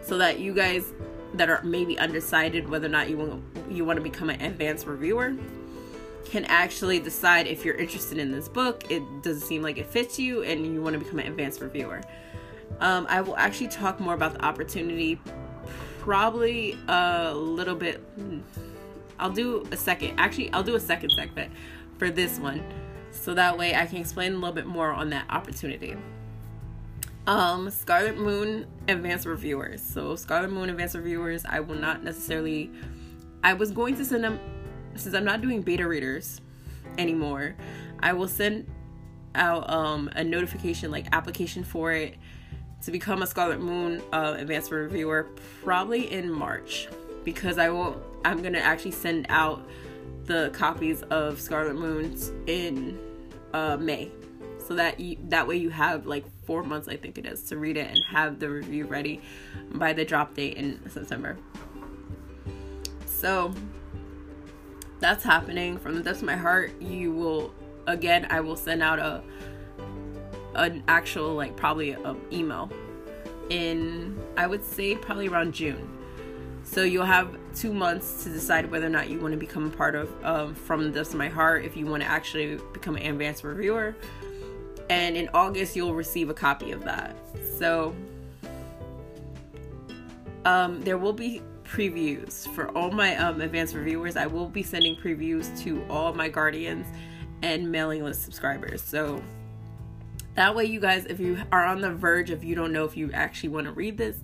[0.00, 0.94] so that you guys
[1.34, 4.86] that are maybe undecided whether or not you want you want to become an advanced
[4.86, 5.34] reviewer
[6.24, 8.90] can actually decide if you're interested in this book.
[8.90, 12.02] It doesn't seem like it fits you, and you want to become an advanced reviewer.
[12.80, 15.20] Um, I will actually talk more about the opportunity
[16.00, 17.96] probably a little bit.
[18.16, 18.40] Hmm,
[19.18, 20.18] I'll do a second.
[20.18, 21.52] Actually, I'll do a second segment
[21.98, 22.62] for this one,
[23.10, 25.96] so that way I can explain a little bit more on that opportunity.
[27.26, 29.82] Um, Scarlet Moon advanced reviewers.
[29.82, 32.70] So Scarlet Moon advanced reviewers, I will not necessarily.
[33.44, 34.40] I was going to send them
[34.94, 36.40] since I'm not doing beta readers
[36.96, 37.54] anymore.
[38.00, 38.66] I will send
[39.34, 42.16] out um, a notification like application for it
[42.84, 45.28] to become a Scarlet Moon uh, advanced reviewer
[45.62, 46.88] probably in March
[47.24, 49.68] because I will I'm gonna actually send out
[50.24, 52.98] the copies of Scarlet Moons in
[53.52, 54.10] uh, May
[54.68, 57.56] so that you that way you have like four months I think it is to
[57.56, 59.22] read it and have the review ready
[59.72, 61.38] by the drop date in September.
[63.06, 63.52] So
[65.00, 66.80] that's happening from the depths of my heart.
[66.80, 67.54] You will
[67.86, 69.22] again I will send out a
[70.54, 72.70] an actual like probably a email
[73.48, 75.96] in I would say probably around June.
[76.62, 79.70] So you'll have two months to decide whether or not you want to become a
[79.70, 83.42] part of um, from this my heart if you want to actually become an advanced
[83.42, 83.94] reviewer.
[84.88, 87.16] And in August you'll receive a copy of that.
[87.58, 87.94] So
[90.44, 94.16] um, there will be previews for all my um, advanced reviewers.
[94.16, 96.86] I will be sending previews to all my guardians
[97.42, 98.82] and mailing list subscribers.
[98.82, 99.22] So
[100.34, 102.96] that way, you guys, if you are on the verge of you don't know if
[102.96, 104.16] you actually want to read this,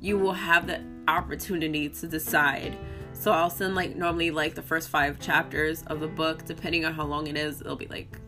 [0.00, 2.76] you will have the opportunity to decide.
[3.12, 6.94] So I'll send like normally like the first five chapters of the book, depending on
[6.94, 8.18] how long it is, it'll be like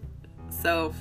[0.50, 0.94] so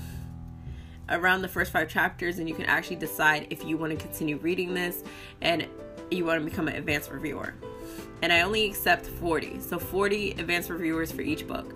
[1.09, 4.37] around the first five chapters, and you can actually decide if you want to continue
[4.37, 5.03] reading this
[5.41, 5.65] and
[6.11, 7.53] you want to become an advanced reviewer.
[8.21, 11.75] And I only accept 40, so 40 advanced reviewers for each book.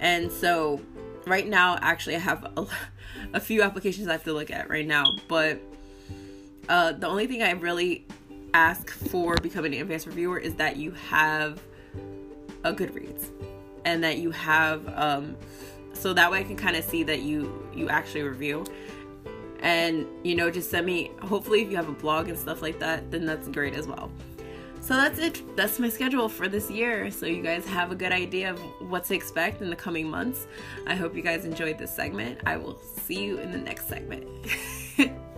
[0.00, 0.80] And so
[1.26, 2.66] right now, actually, I have a,
[3.34, 5.60] a few applications I have to look at right now, but
[6.68, 8.06] uh, the only thing I really
[8.54, 11.60] ask for becoming an advanced reviewer is that you have
[12.64, 13.30] a Goodreads
[13.84, 15.36] and that you have um,
[15.92, 18.64] so that way I can kind of see that you you actually review
[19.60, 22.78] and you know just send me hopefully if you have a blog and stuff like
[22.80, 24.10] that then that's great as well
[24.86, 25.56] so that's it.
[25.56, 27.10] That's my schedule for this year.
[27.10, 30.46] So you guys have a good idea of what to expect in the coming months.
[30.86, 32.38] I hope you guys enjoyed this segment.
[32.46, 34.28] I will see you in the next segment.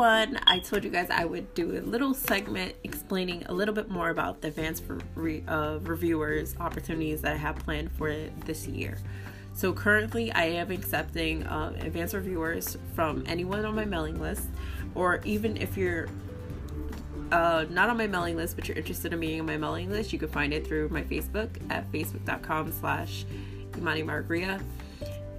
[0.00, 0.40] everyone.
[0.46, 4.08] I told you guys I would do a little segment explaining a little bit more
[4.08, 4.82] about the advanced
[5.14, 8.10] re- uh, reviewers opportunities that I have planned for
[8.46, 8.96] this year.
[9.52, 14.48] So currently, I am accepting um, advanced reviewers from anyone on my mailing list
[14.94, 16.08] or even if you're
[17.32, 20.12] uh, not on my mailing list, but you're interested in being on my mailing list,
[20.12, 23.24] you can find it through my Facebook at facebook.com slash
[23.76, 24.60] Imani Margaria.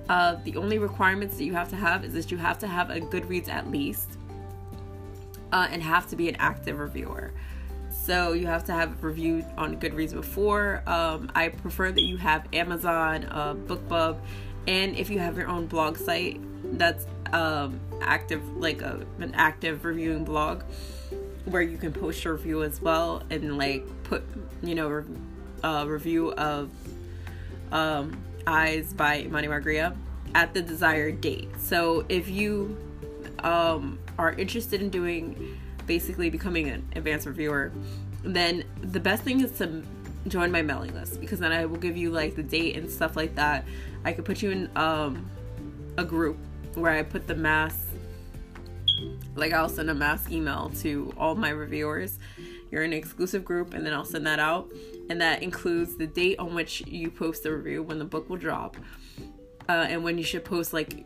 [0.10, 2.90] Uh, the only requirements that you have to have is that you have to have
[2.90, 4.18] a Goodreads at least
[5.52, 7.32] uh, and have to be an active reviewer.
[7.90, 10.82] So you have to have reviewed on Goodreads before.
[10.88, 14.18] Um, I prefer that you have Amazon, uh, BookBub,
[14.68, 16.40] and if you have your own blog site
[16.78, 20.64] that's um, active, like a, an active reviewing blog
[21.46, 24.24] where you can post your review as well and like put
[24.62, 25.04] you know
[25.64, 26.70] uh, review of
[27.72, 29.96] um, eyes by Imani Margaria
[30.36, 31.50] at the desired date.
[31.60, 32.78] So if you
[33.40, 37.72] um, are interested in doing basically becoming an advanced reviewer
[38.24, 39.84] then the best thing is to
[40.28, 43.16] join my mailing list because then I will give you like the date and stuff
[43.16, 43.66] like that.
[44.06, 45.30] I could put you in um,
[45.98, 46.38] a group
[46.76, 47.86] where I put the mass
[49.36, 52.20] like I'll send a mass email to all my reviewers.
[52.70, 54.72] You're in an exclusive group, and then I'll send that out,
[55.10, 58.38] and that includes the date on which you post the review, when the book will
[58.38, 58.78] drop,
[59.68, 61.06] uh, and when you should post like,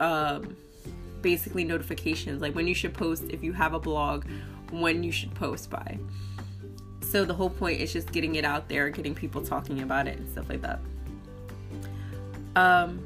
[0.00, 0.56] um,
[1.22, 4.24] basically notifications, like when you should post if you have a blog,
[4.70, 5.98] when you should post by.
[7.00, 10.18] So the whole point is just getting it out there, getting people talking about it
[10.18, 10.80] and stuff like that.
[12.54, 13.00] Um,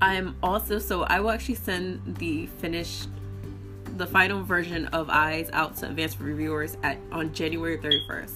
[0.00, 3.08] I'm also so I will actually send the finished
[3.96, 8.32] the final version of Eyes out to advanced reviewers at on January 31st.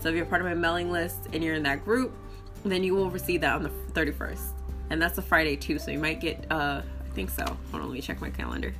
[0.00, 2.12] So if you're part of my mailing list and you're in that group,
[2.64, 4.40] then you will receive that on the 31st.
[4.90, 7.44] And that's a Friday too, so you might get uh I think so.
[7.44, 8.74] Hold on, let me check my calendar.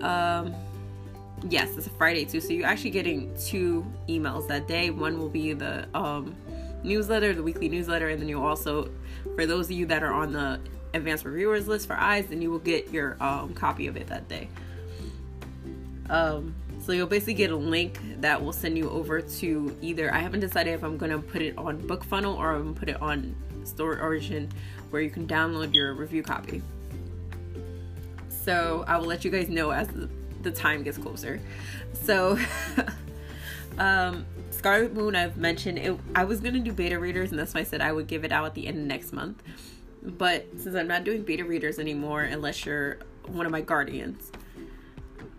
[0.00, 0.54] Um
[1.48, 2.40] yes, it's a Friday too.
[2.40, 4.90] So you're actually getting two emails that day.
[4.90, 6.34] One will be the um
[6.82, 8.90] newsletter, the weekly newsletter, and then you'll also
[9.34, 10.60] for those of you that are on the
[10.96, 14.28] advanced reviewers list for eyes, then you will get your um, copy of it that
[14.28, 14.48] day.
[16.10, 20.12] Um, so you'll basically get a link that will send you over to either.
[20.14, 23.00] I haven't decided if I'm gonna put it on BookFunnel or I'm gonna put it
[23.02, 24.50] on StoryOrigin,
[24.90, 26.62] where you can download your review copy.
[28.28, 30.08] So I will let you guys know as the,
[30.42, 31.40] the time gets closer.
[31.92, 32.38] So.
[33.78, 34.24] um,
[34.66, 35.96] Scarlet Moon, I've mentioned it.
[36.14, 38.32] I was gonna do beta readers, and that's why I said I would give it
[38.32, 39.42] out at the end of next month.
[40.02, 44.30] But since I'm not doing beta readers anymore, unless you're one of my guardians,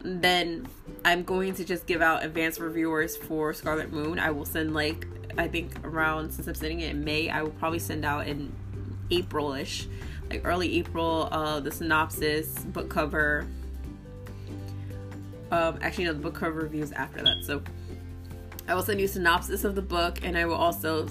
[0.03, 0.67] then
[1.05, 4.19] I'm going to just give out advanced reviewers for Scarlet Moon.
[4.19, 7.51] I will send like I think around since I'm sending it in May, I will
[7.51, 8.51] probably send out in
[9.11, 9.87] April-ish,
[10.29, 13.47] like early April, uh, the synopsis, book cover.
[15.51, 17.43] Um, actually, no, the book cover reviews after that.
[17.43, 17.61] So
[18.67, 21.07] I will send you synopsis of the book, and I will also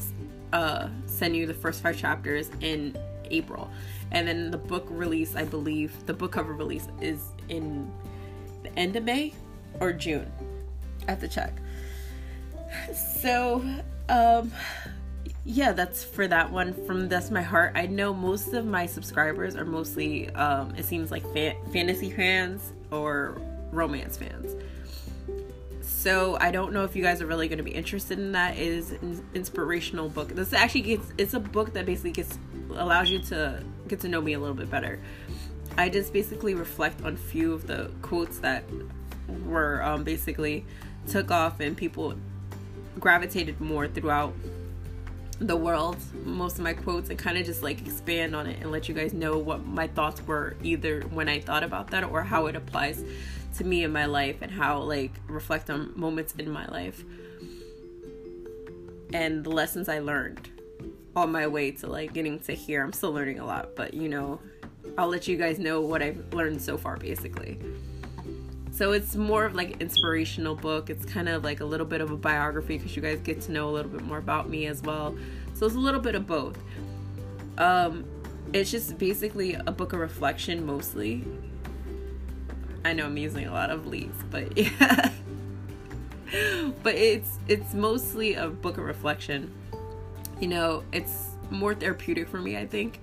[0.53, 2.97] uh, send you the first five chapters in
[3.31, 3.71] April.
[4.11, 7.91] And then the book release, I believe, the book cover release is in
[8.62, 9.35] the end of May
[9.81, 10.31] or June.
[11.07, 11.53] I have to check.
[12.95, 13.65] So,
[14.09, 14.53] um,
[15.45, 17.73] yeah, that's for that one from That's My Heart.
[17.77, 22.73] I know most of my subscribers are mostly, um, it seems like fa- fantasy fans
[22.91, 24.55] or romance fans.
[26.07, 28.57] So I don't know if you guys are really going to be interested in that.
[28.57, 30.29] It is an inspirational book.
[30.29, 32.38] This actually gets it's a book that basically gets
[32.77, 35.01] allows you to get to know me a little bit better.
[35.77, 38.62] I just basically reflect on few of the quotes that
[39.47, 40.64] were um, basically
[41.09, 42.14] took off and people
[43.01, 44.33] gravitated more throughout
[45.40, 48.70] the world most of my quotes and kind of just like expand on it and
[48.70, 52.22] let you guys know what my thoughts were either when I thought about that or
[52.22, 53.03] how it applies
[53.59, 57.05] to me in my life and how like reflect on moments in my life
[59.13, 60.51] and the lessons I learned
[61.15, 62.83] on my way to like getting to here.
[62.83, 64.41] I'm still learning a lot, but you know,
[64.99, 67.59] I'll let you guys know what I've learned so far basically.
[68.73, 70.91] So it's more of like inspirational book.
[70.91, 73.53] It's kind of like a little bit of a biography because you guys get to
[73.53, 75.17] know a little bit more about me as well.
[75.55, 76.59] So it's a little bit of both.
[77.57, 78.05] Um,
[78.53, 81.25] it's just basically a book of reflection mostly.
[82.87, 85.11] I know I'm using a lot of leaves, but yeah.
[86.82, 89.53] but it's it's mostly a book of reflection
[90.41, 93.01] you know, it's more therapeutic for me, I think,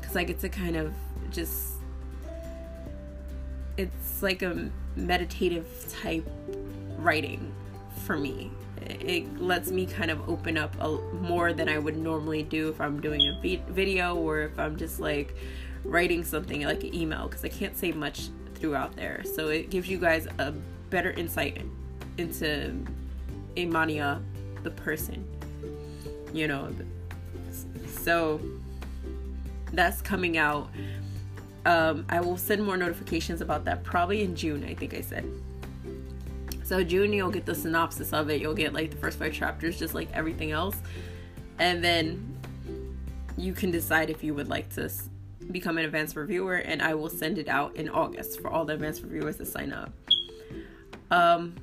[0.00, 0.92] because I get to kind of
[1.30, 1.74] just.
[3.76, 5.66] It's like a meditative
[6.02, 6.28] type
[6.98, 7.52] writing
[8.04, 8.50] for me.
[8.80, 12.80] It lets me kind of open up a, more than I would normally do if
[12.80, 15.36] I'm doing a video or if I'm just like
[15.84, 19.22] writing something like an email because I can't say much throughout there.
[19.24, 20.52] So it gives you guys a
[20.90, 21.62] better insight
[22.16, 22.84] into
[23.56, 24.22] Imania,
[24.62, 25.26] the person.
[26.32, 26.74] You know,
[27.86, 28.40] so
[29.72, 30.70] that's coming out.
[31.66, 35.30] Um, I will send more notifications about that probably in June, I think I said.
[36.64, 38.40] So June you'll get the synopsis of it.
[38.40, 40.76] You'll get like the first five chapters just like everything else.
[41.58, 42.36] And then
[43.36, 44.90] you can decide if you would like to
[45.50, 48.74] become an advanced reviewer and I will send it out in August for all the
[48.74, 49.92] advanced reviewers to sign up.
[51.10, 51.54] Um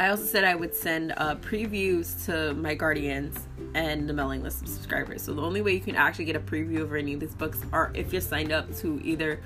[0.00, 4.62] I also said I would send uh, previews to my guardians and the mailing list
[4.62, 5.20] of subscribers.
[5.20, 7.60] So the only way you can actually get a preview of any of these books
[7.70, 9.42] are if you're signed up to either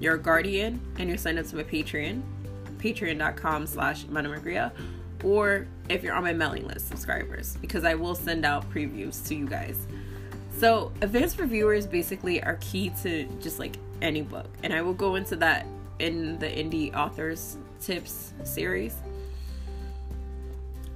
[0.00, 2.22] your guardian and you're signed up to my Patreon,
[2.78, 4.04] patreon.com slash
[5.22, 9.36] or if you're on my mailing list subscribers, because I will send out previews to
[9.36, 9.86] you guys.
[10.58, 14.48] So advanced reviewers basically are key to just like any book.
[14.62, 15.66] And I will go into that
[15.98, 18.94] in the indie authors tips series.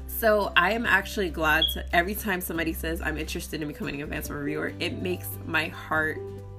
[0.06, 4.02] So I am actually glad to every time somebody says I'm interested in becoming an
[4.02, 6.18] advanced reviewer, it makes my heart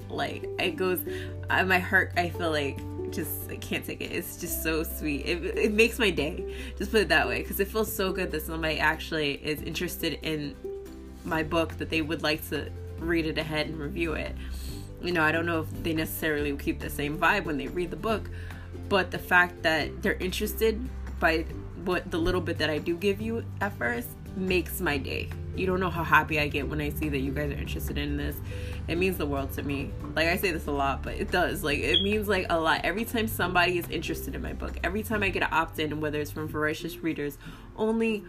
[0.09, 1.01] like it goes
[1.51, 2.79] uh, my heart I feel like
[3.11, 4.11] just I can't take it.
[4.11, 5.25] It's just so sweet.
[5.25, 6.55] It, it makes my day.
[6.77, 10.19] Just put it that way because it feels so good that somebody actually is interested
[10.21, 10.55] in
[11.25, 14.35] my book that they would like to read it ahead and review it.
[15.01, 17.91] You know, I don't know if they necessarily keep the same vibe when they read
[17.91, 18.29] the book,
[18.89, 20.79] but the fact that they're interested
[21.19, 21.45] by
[21.85, 25.29] what the little bit that I do give you at first makes my day.
[25.55, 27.97] You don't know how happy I get when I see that you guys are interested
[27.97, 28.35] in this.
[28.87, 29.91] It means the world to me.
[30.15, 31.63] Like I say this a lot, but it does.
[31.63, 32.81] Like it means like a lot.
[32.83, 36.19] Every time somebody is interested in my book, every time I get an opt-in, whether
[36.19, 37.37] it's from voracious readers
[37.75, 38.23] only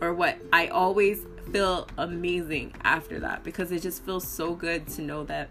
[0.00, 5.02] or what, I always feel amazing after that because it just feels so good to
[5.02, 5.48] know that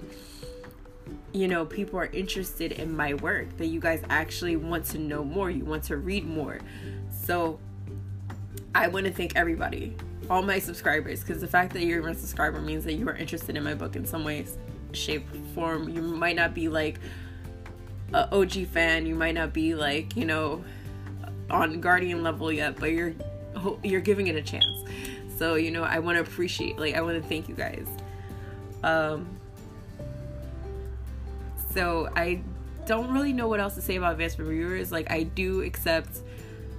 [1.31, 5.23] you know people are interested in my work that you guys actually want to know
[5.23, 6.59] more you want to read more
[7.09, 7.59] so
[8.75, 9.95] I want to thank everybody,
[10.29, 13.55] all my subscribers, because the fact that you're a subscriber means that you are interested
[13.55, 14.45] in my book in some way,
[14.91, 15.87] shape, form.
[15.87, 16.99] You might not be like
[18.13, 20.61] a OG fan, you might not be like, you know,
[21.49, 23.13] on Guardian level yet, but you're
[23.81, 24.83] you're giving it a chance.
[25.37, 27.87] So, you know, I want to appreciate, like, I want to thank you guys.
[28.83, 29.27] Um,
[31.73, 32.41] so I
[32.85, 34.91] don't really know what else to say about advanced reviewers.
[34.91, 36.19] Like, I do accept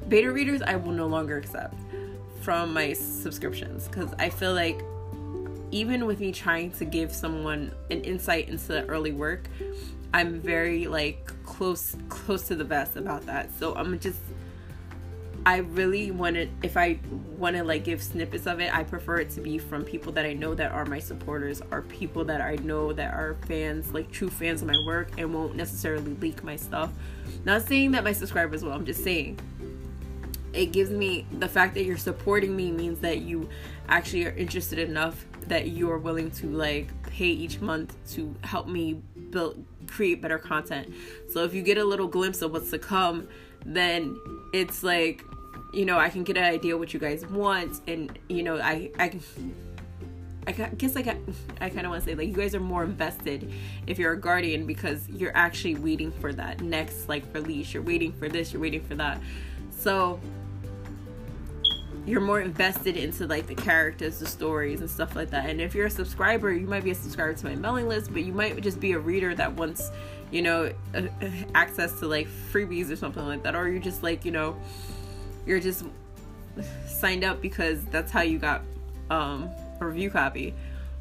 [0.08, 1.74] beta readers I will no longer accept
[2.40, 4.80] from my subscriptions because I feel like
[5.72, 9.48] even with me trying to give someone an insight into the early work,
[10.14, 13.50] I'm very like close close to the vest about that.
[13.58, 14.20] So I'm just
[15.46, 16.98] I really want wanted if I
[17.38, 20.26] want to like give snippets of it, I prefer it to be from people that
[20.26, 24.10] I know that are my supporters, or people that I know that are fans, like
[24.10, 26.90] true fans of my work and won't necessarily leak my stuff.
[27.44, 29.38] Not saying that my subscribers will, I'm just saying
[30.52, 33.48] it gives me the fact that you're supporting me means that you
[33.88, 38.66] actually are interested enough that you are willing to like pay each month to help
[38.66, 38.94] me
[39.30, 40.92] build create better content
[41.30, 43.28] so if you get a little glimpse of what's to come
[43.64, 44.18] then
[44.52, 45.22] it's like
[45.76, 48.90] you know i can get an idea what you guys want and you know i
[48.98, 49.18] i
[50.48, 51.00] I guess I,
[51.60, 53.52] I kind of want to say like you guys are more invested
[53.88, 57.74] if you're a guardian because you're actually waiting for that next like release.
[57.74, 58.52] You're waiting for this.
[58.52, 59.20] You're waiting for that.
[59.72, 60.20] So
[62.06, 65.50] you're more invested into like the characters, the stories, and stuff like that.
[65.50, 68.22] And if you're a subscriber, you might be a subscriber to my mailing list, but
[68.22, 69.90] you might just be a reader that wants,
[70.30, 70.72] you know,
[71.56, 74.56] access to like freebies or something like that, or you're just like, you know,
[75.46, 75.84] you're just
[76.86, 78.62] signed up because that's how you got
[79.10, 79.48] um,
[79.80, 80.54] a review copy.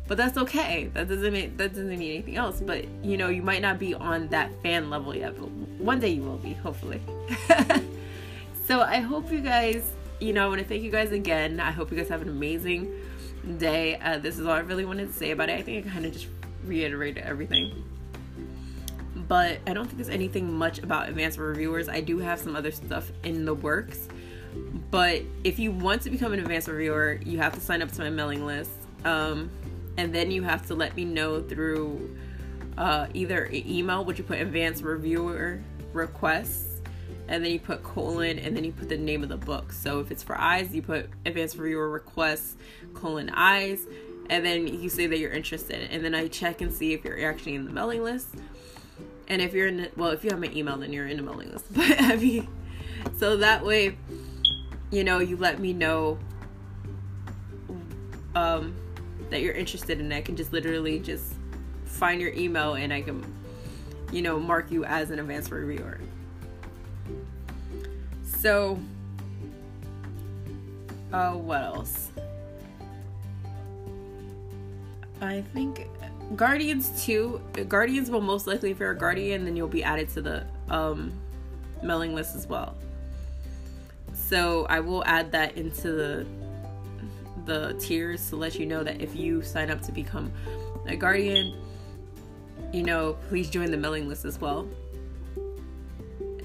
[0.08, 0.92] But that's okay.
[0.94, 2.62] That doesn't mean that doesn't mean anything else.
[2.62, 6.10] But you know, you might not be on that fan level yet, but one day
[6.10, 7.02] you will be, hopefully.
[8.68, 11.60] so I hope you guys you know, I want to thank you guys again.
[11.60, 12.92] I hope you guys have an amazing
[13.58, 13.98] day.
[13.98, 15.60] Uh, this is all I really wanted to say about it.
[15.60, 16.28] I think I kind of just
[16.64, 17.84] reiterated everything.
[19.28, 21.90] But I don't think there's anything much about advanced reviewers.
[21.90, 24.08] I do have some other stuff in the works.
[24.92, 28.02] But if you want to become an advanced reviewer, you have to sign up to
[28.02, 28.72] my mailing list.
[29.04, 29.50] Um,
[29.98, 32.18] and then you have to let me know through
[32.78, 35.62] uh, either email, which you put advanced reviewer
[35.94, 36.76] requests
[37.28, 39.72] and then you put colon and then you put the name of the book.
[39.72, 42.56] So if it's for eyes, you put advanced reviewer requests
[42.94, 43.86] colon eyes,
[44.30, 47.30] and then you say that you're interested, and then I check and see if you're
[47.30, 48.28] actually in the mailing list.
[49.28, 51.24] And if you're in, the, well, if you have my email, then you're in the
[51.24, 51.66] mailing list.
[51.72, 52.48] But I mean,
[53.18, 53.98] so that way,
[54.92, 56.18] you know, you let me know
[58.36, 58.76] um,
[59.30, 61.34] that you're interested, and I can just literally just
[61.86, 63.24] find your email and I can,
[64.12, 66.00] you know, mark you as an advanced reviewer.
[68.24, 68.80] So,
[71.12, 72.12] uh, what else?
[75.22, 75.88] I think
[76.36, 80.22] Guardians 2, Guardians will most likely, if you're a Guardian, then you'll be added to
[80.22, 81.14] the um,
[81.82, 82.76] mailing list as well.
[84.28, 86.26] So I will add that into the
[87.46, 90.32] the tiers to let you know that if you sign up to become
[90.88, 91.54] a guardian,
[92.74, 94.68] you know, please join the mailing list as well.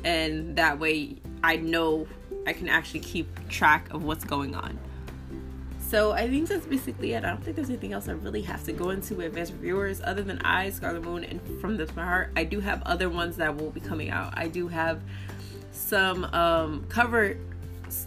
[0.04, 2.06] And that way I know
[2.46, 4.78] I can actually keep track of what's going on.
[5.78, 7.24] So I think that's basically it.
[7.24, 10.02] I don't think there's anything else I really have to go into with advanced reviewers
[10.04, 12.32] other than I, Scarlet Moon, and From This My Heart.
[12.36, 14.34] I do have other ones that will be coming out.
[14.36, 15.00] I do have
[15.72, 17.36] some um, cover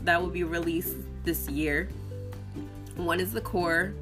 [0.03, 1.89] that will be released this year.
[2.95, 3.93] One is the core.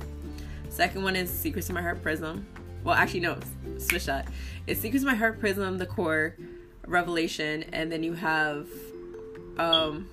[0.70, 2.46] Second one is Secrets of My Heart Prism.
[2.84, 3.38] Well, actually, no,
[3.78, 4.28] switch that.
[4.68, 6.36] It's Secrets of My Heart Prism, the core,
[6.88, 8.68] Revelation, and then you have
[9.58, 10.08] um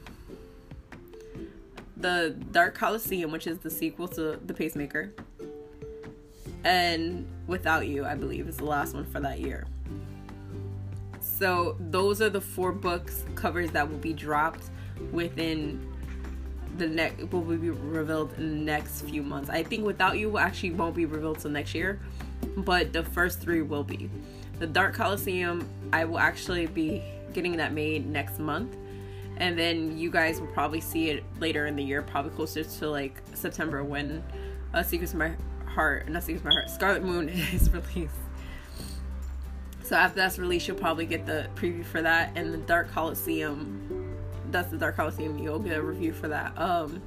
[1.97, 5.13] the Dark Coliseum, which is the sequel to The Pacemaker.
[6.65, 9.67] And Without You, I believe, is the last one for that year.
[11.21, 14.71] So those are the four books covers that will be dropped
[15.13, 15.85] within
[16.79, 19.51] the next will be revealed in the next few months.
[19.51, 22.01] I think Without You actually won't be revealed till next year,
[22.57, 24.09] but the first three will be.
[24.59, 28.77] The Dark Coliseum, I will actually be getting that made next month.
[29.37, 32.91] And then you guys will probably see it later in the year, probably closer to
[32.91, 34.23] like September when
[34.75, 35.33] uh, Secrets of My
[35.67, 38.15] Heart, not Secrets of My Heart, Scarlet Moon is released.
[39.85, 43.88] So after that's released, you'll probably get the preview for that, and the Dark Coliseum.
[44.51, 45.39] That's the Dark Coliseum.
[45.39, 46.59] You'll get a review for that.
[46.59, 47.03] Um,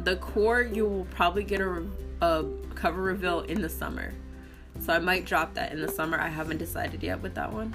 [0.00, 1.84] the core you will probably get a,
[2.20, 4.12] a cover reveal in the summer.
[4.80, 6.18] So I might drop that in the summer.
[6.18, 7.74] I haven't decided yet with that one.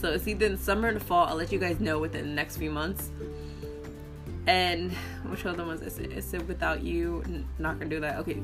[0.00, 1.26] So it's either in summer or the fall.
[1.26, 3.10] I'll let you guys know within the next few months.
[4.46, 4.92] And
[5.28, 6.12] which other ones is it?
[6.12, 7.24] Is it without you?
[7.58, 8.18] Not gonna do that.
[8.18, 8.40] Okay,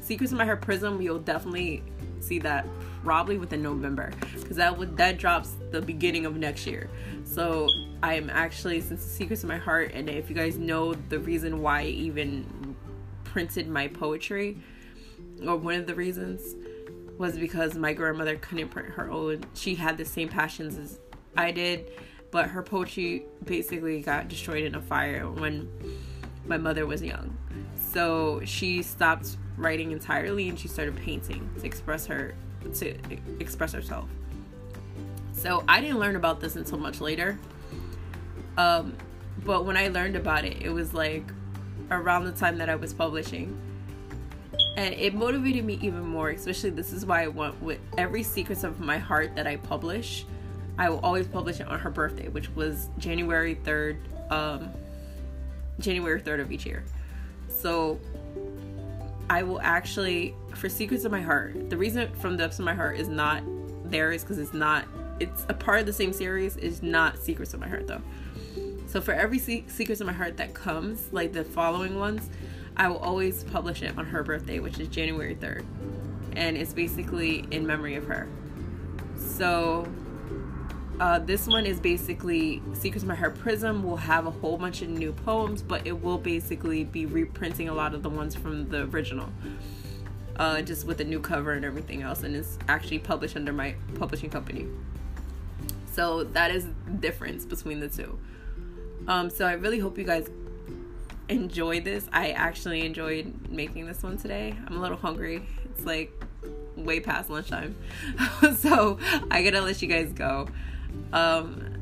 [0.00, 1.02] Secrets of My Heart Prism.
[1.02, 1.82] You'll definitely
[2.24, 2.66] see that
[3.04, 6.88] probably within November because that would that drops the beginning of next year.
[7.24, 7.68] So
[8.02, 11.60] I am actually since Secrets of My Heart, and if you guys know the reason
[11.60, 12.76] why I even
[13.24, 14.58] printed my poetry,
[15.46, 16.54] or one of the reasons
[17.18, 19.44] was because my grandmother couldn't print her own.
[19.54, 20.98] She had the same passions as
[21.36, 21.90] I did,
[22.30, 25.68] but her poetry basically got destroyed in a fire when
[26.46, 27.36] my mother was young.
[27.76, 32.34] So she stopped writing entirely and she started painting to express her
[32.74, 32.96] to
[33.40, 34.08] express herself.
[35.32, 37.38] So I didn't learn about this until much later.
[38.56, 38.96] Um,
[39.44, 41.24] but when I learned about it, it was like
[41.90, 43.56] around the time that I was publishing.
[44.76, 48.64] And it motivated me even more, especially this is why I want with every Secrets
[48.64, 50.24] of My Heart that I publish,
[50.78, 53.98] I will always publish it on her birthday, which was January 3rd,
[54.32, 54.70] um,
[55.78, 56.84] January 3rd of each year.
[57.48, 58.00] So
[59.30, 61.70] I will actually for Secrets of My Heart.
[61.70, 63.42] The reason from the Depths of My Heart is not
[63.84, 64.86] there is because it's not.
[65.20, 66.56] It's a part of the same series.
[66.56, 68.02] Is not Secrets of My Heart though.
[68.86, 72.28] So for every Se- Secrets of My Heart that comes, like the following ones,
[72.76, 75.64] I will always publish it on her birthday, which is January third,
[76.36, 78.28] and it's basically in memory of her.
[79.16, 79.86] So
[81.00, 84.82] uh, this one is basically Secrets of My Heart Prism will have a whole bunch
[84.82, 88.68] of new poems, but it will basically be reprinting a lot of the ones from
[88.68, 89.28] the original.
[90.36, 93.74] Uh, just with a new cover and everything else, and it's actually published under my
[93.98, 94.66] publishing company.
[95.92, 98.18] So that is the difference between the two.
[99.06, 100.28] Um, so I really hope you guys
[101.28, 102.08] enjoy this.
[102.12, 104.56] I actually enjoyed making this one today.
[104.66, 105.46] I'm a little hungry.
[105.66, 106.12] It's like
[106.76, 107.76] way past lunchtime.
[108.56, 108.98] so
[109.30, 110.48] I gotta let you guys go.
[111.12, 111.74] Um,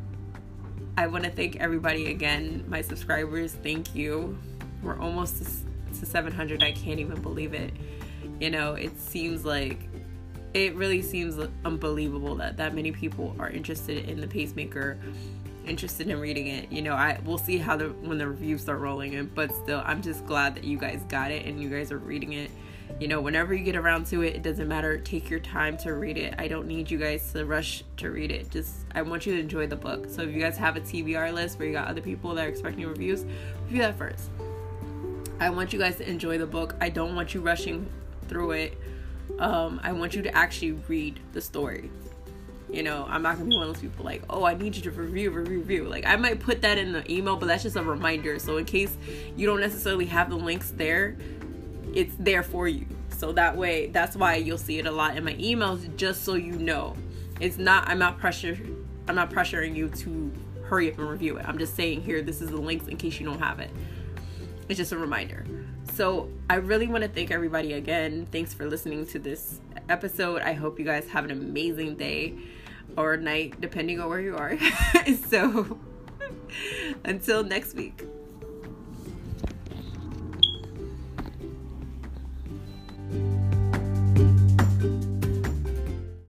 [0.96, 3.54] I want to thank everybody again, my subscribers.
[3.54, 4.38] Thank you.
[4.82, 6.62] We're almost to, to 700.
[6.62, 7.72] I can't even believe it.
[8.40, 9.88] You know, it seems like
[10.54, 14.98] it really seems unbelievable that that many people are interested in the pacemaker
[15.66, 18.80] interested in reading it you know i we'll see how the when the reviews start
[18.80, 21.92] rolling in but still i'm just glad that you guys got it and you guys
[21.92, 22.50] are reading it
[23.02, 24.96] you know, whenever you get around to it, it doesn't matter.
[24.96, 26.34] Take your time to read it.
[26.38, 28.48] I don't need you guys to rush to read it.
[28.48, 30.06] Just, I want you to enjoy the book.
[30.08, 32.48] So if you guys have a TBR list where you got other people that are
[32.48, 33.24] expecting reviews,
[33.64, 34.30] review that first.
[35.40, 36.76] I want you guys to enjoy the book.
[36.80, 37.90] I don't want you rushing
[38.28, 38.78] through it.
[39.40, 41.90] Um, I want you to actually read the story.
[42.70, 44.82] You know, I'm not gonna be one of those people like, oh, I need you
[44.82, 45.88] to review, review, review.
[45.88, 48.38] Like, I might put that in the email, but that's just a reminder.
[48.38, 48.96] So, in case
[49.36, 51.16] you don't necessarily have the links there,
[51.94, 55.24] it's there for you So that way, that's why you'll see it a lot in
[55.24, 56.96] my emails, just so you know.
[57.40, 58.58] It's not, I'm not pressure,
[59.08, 60.32] I'm not pressuring you to
[60.64, 61.46] hurry up and review it.
[61.46, 63.70] I'm just saying here, this is the links in case you don't have it.
[64.68, 65.46] It's just a reminder.
[65.94, 68.26] So I really want to thank everybody again.
[68.32, 70.42] Thanks for listening to this episode.
[70.42, 72.34] I hope you guys have an amazing day
[72.96, 74.58] or night, depending on where you are.
[75.28, 75.78] so
[77.04, 78.02] until next week.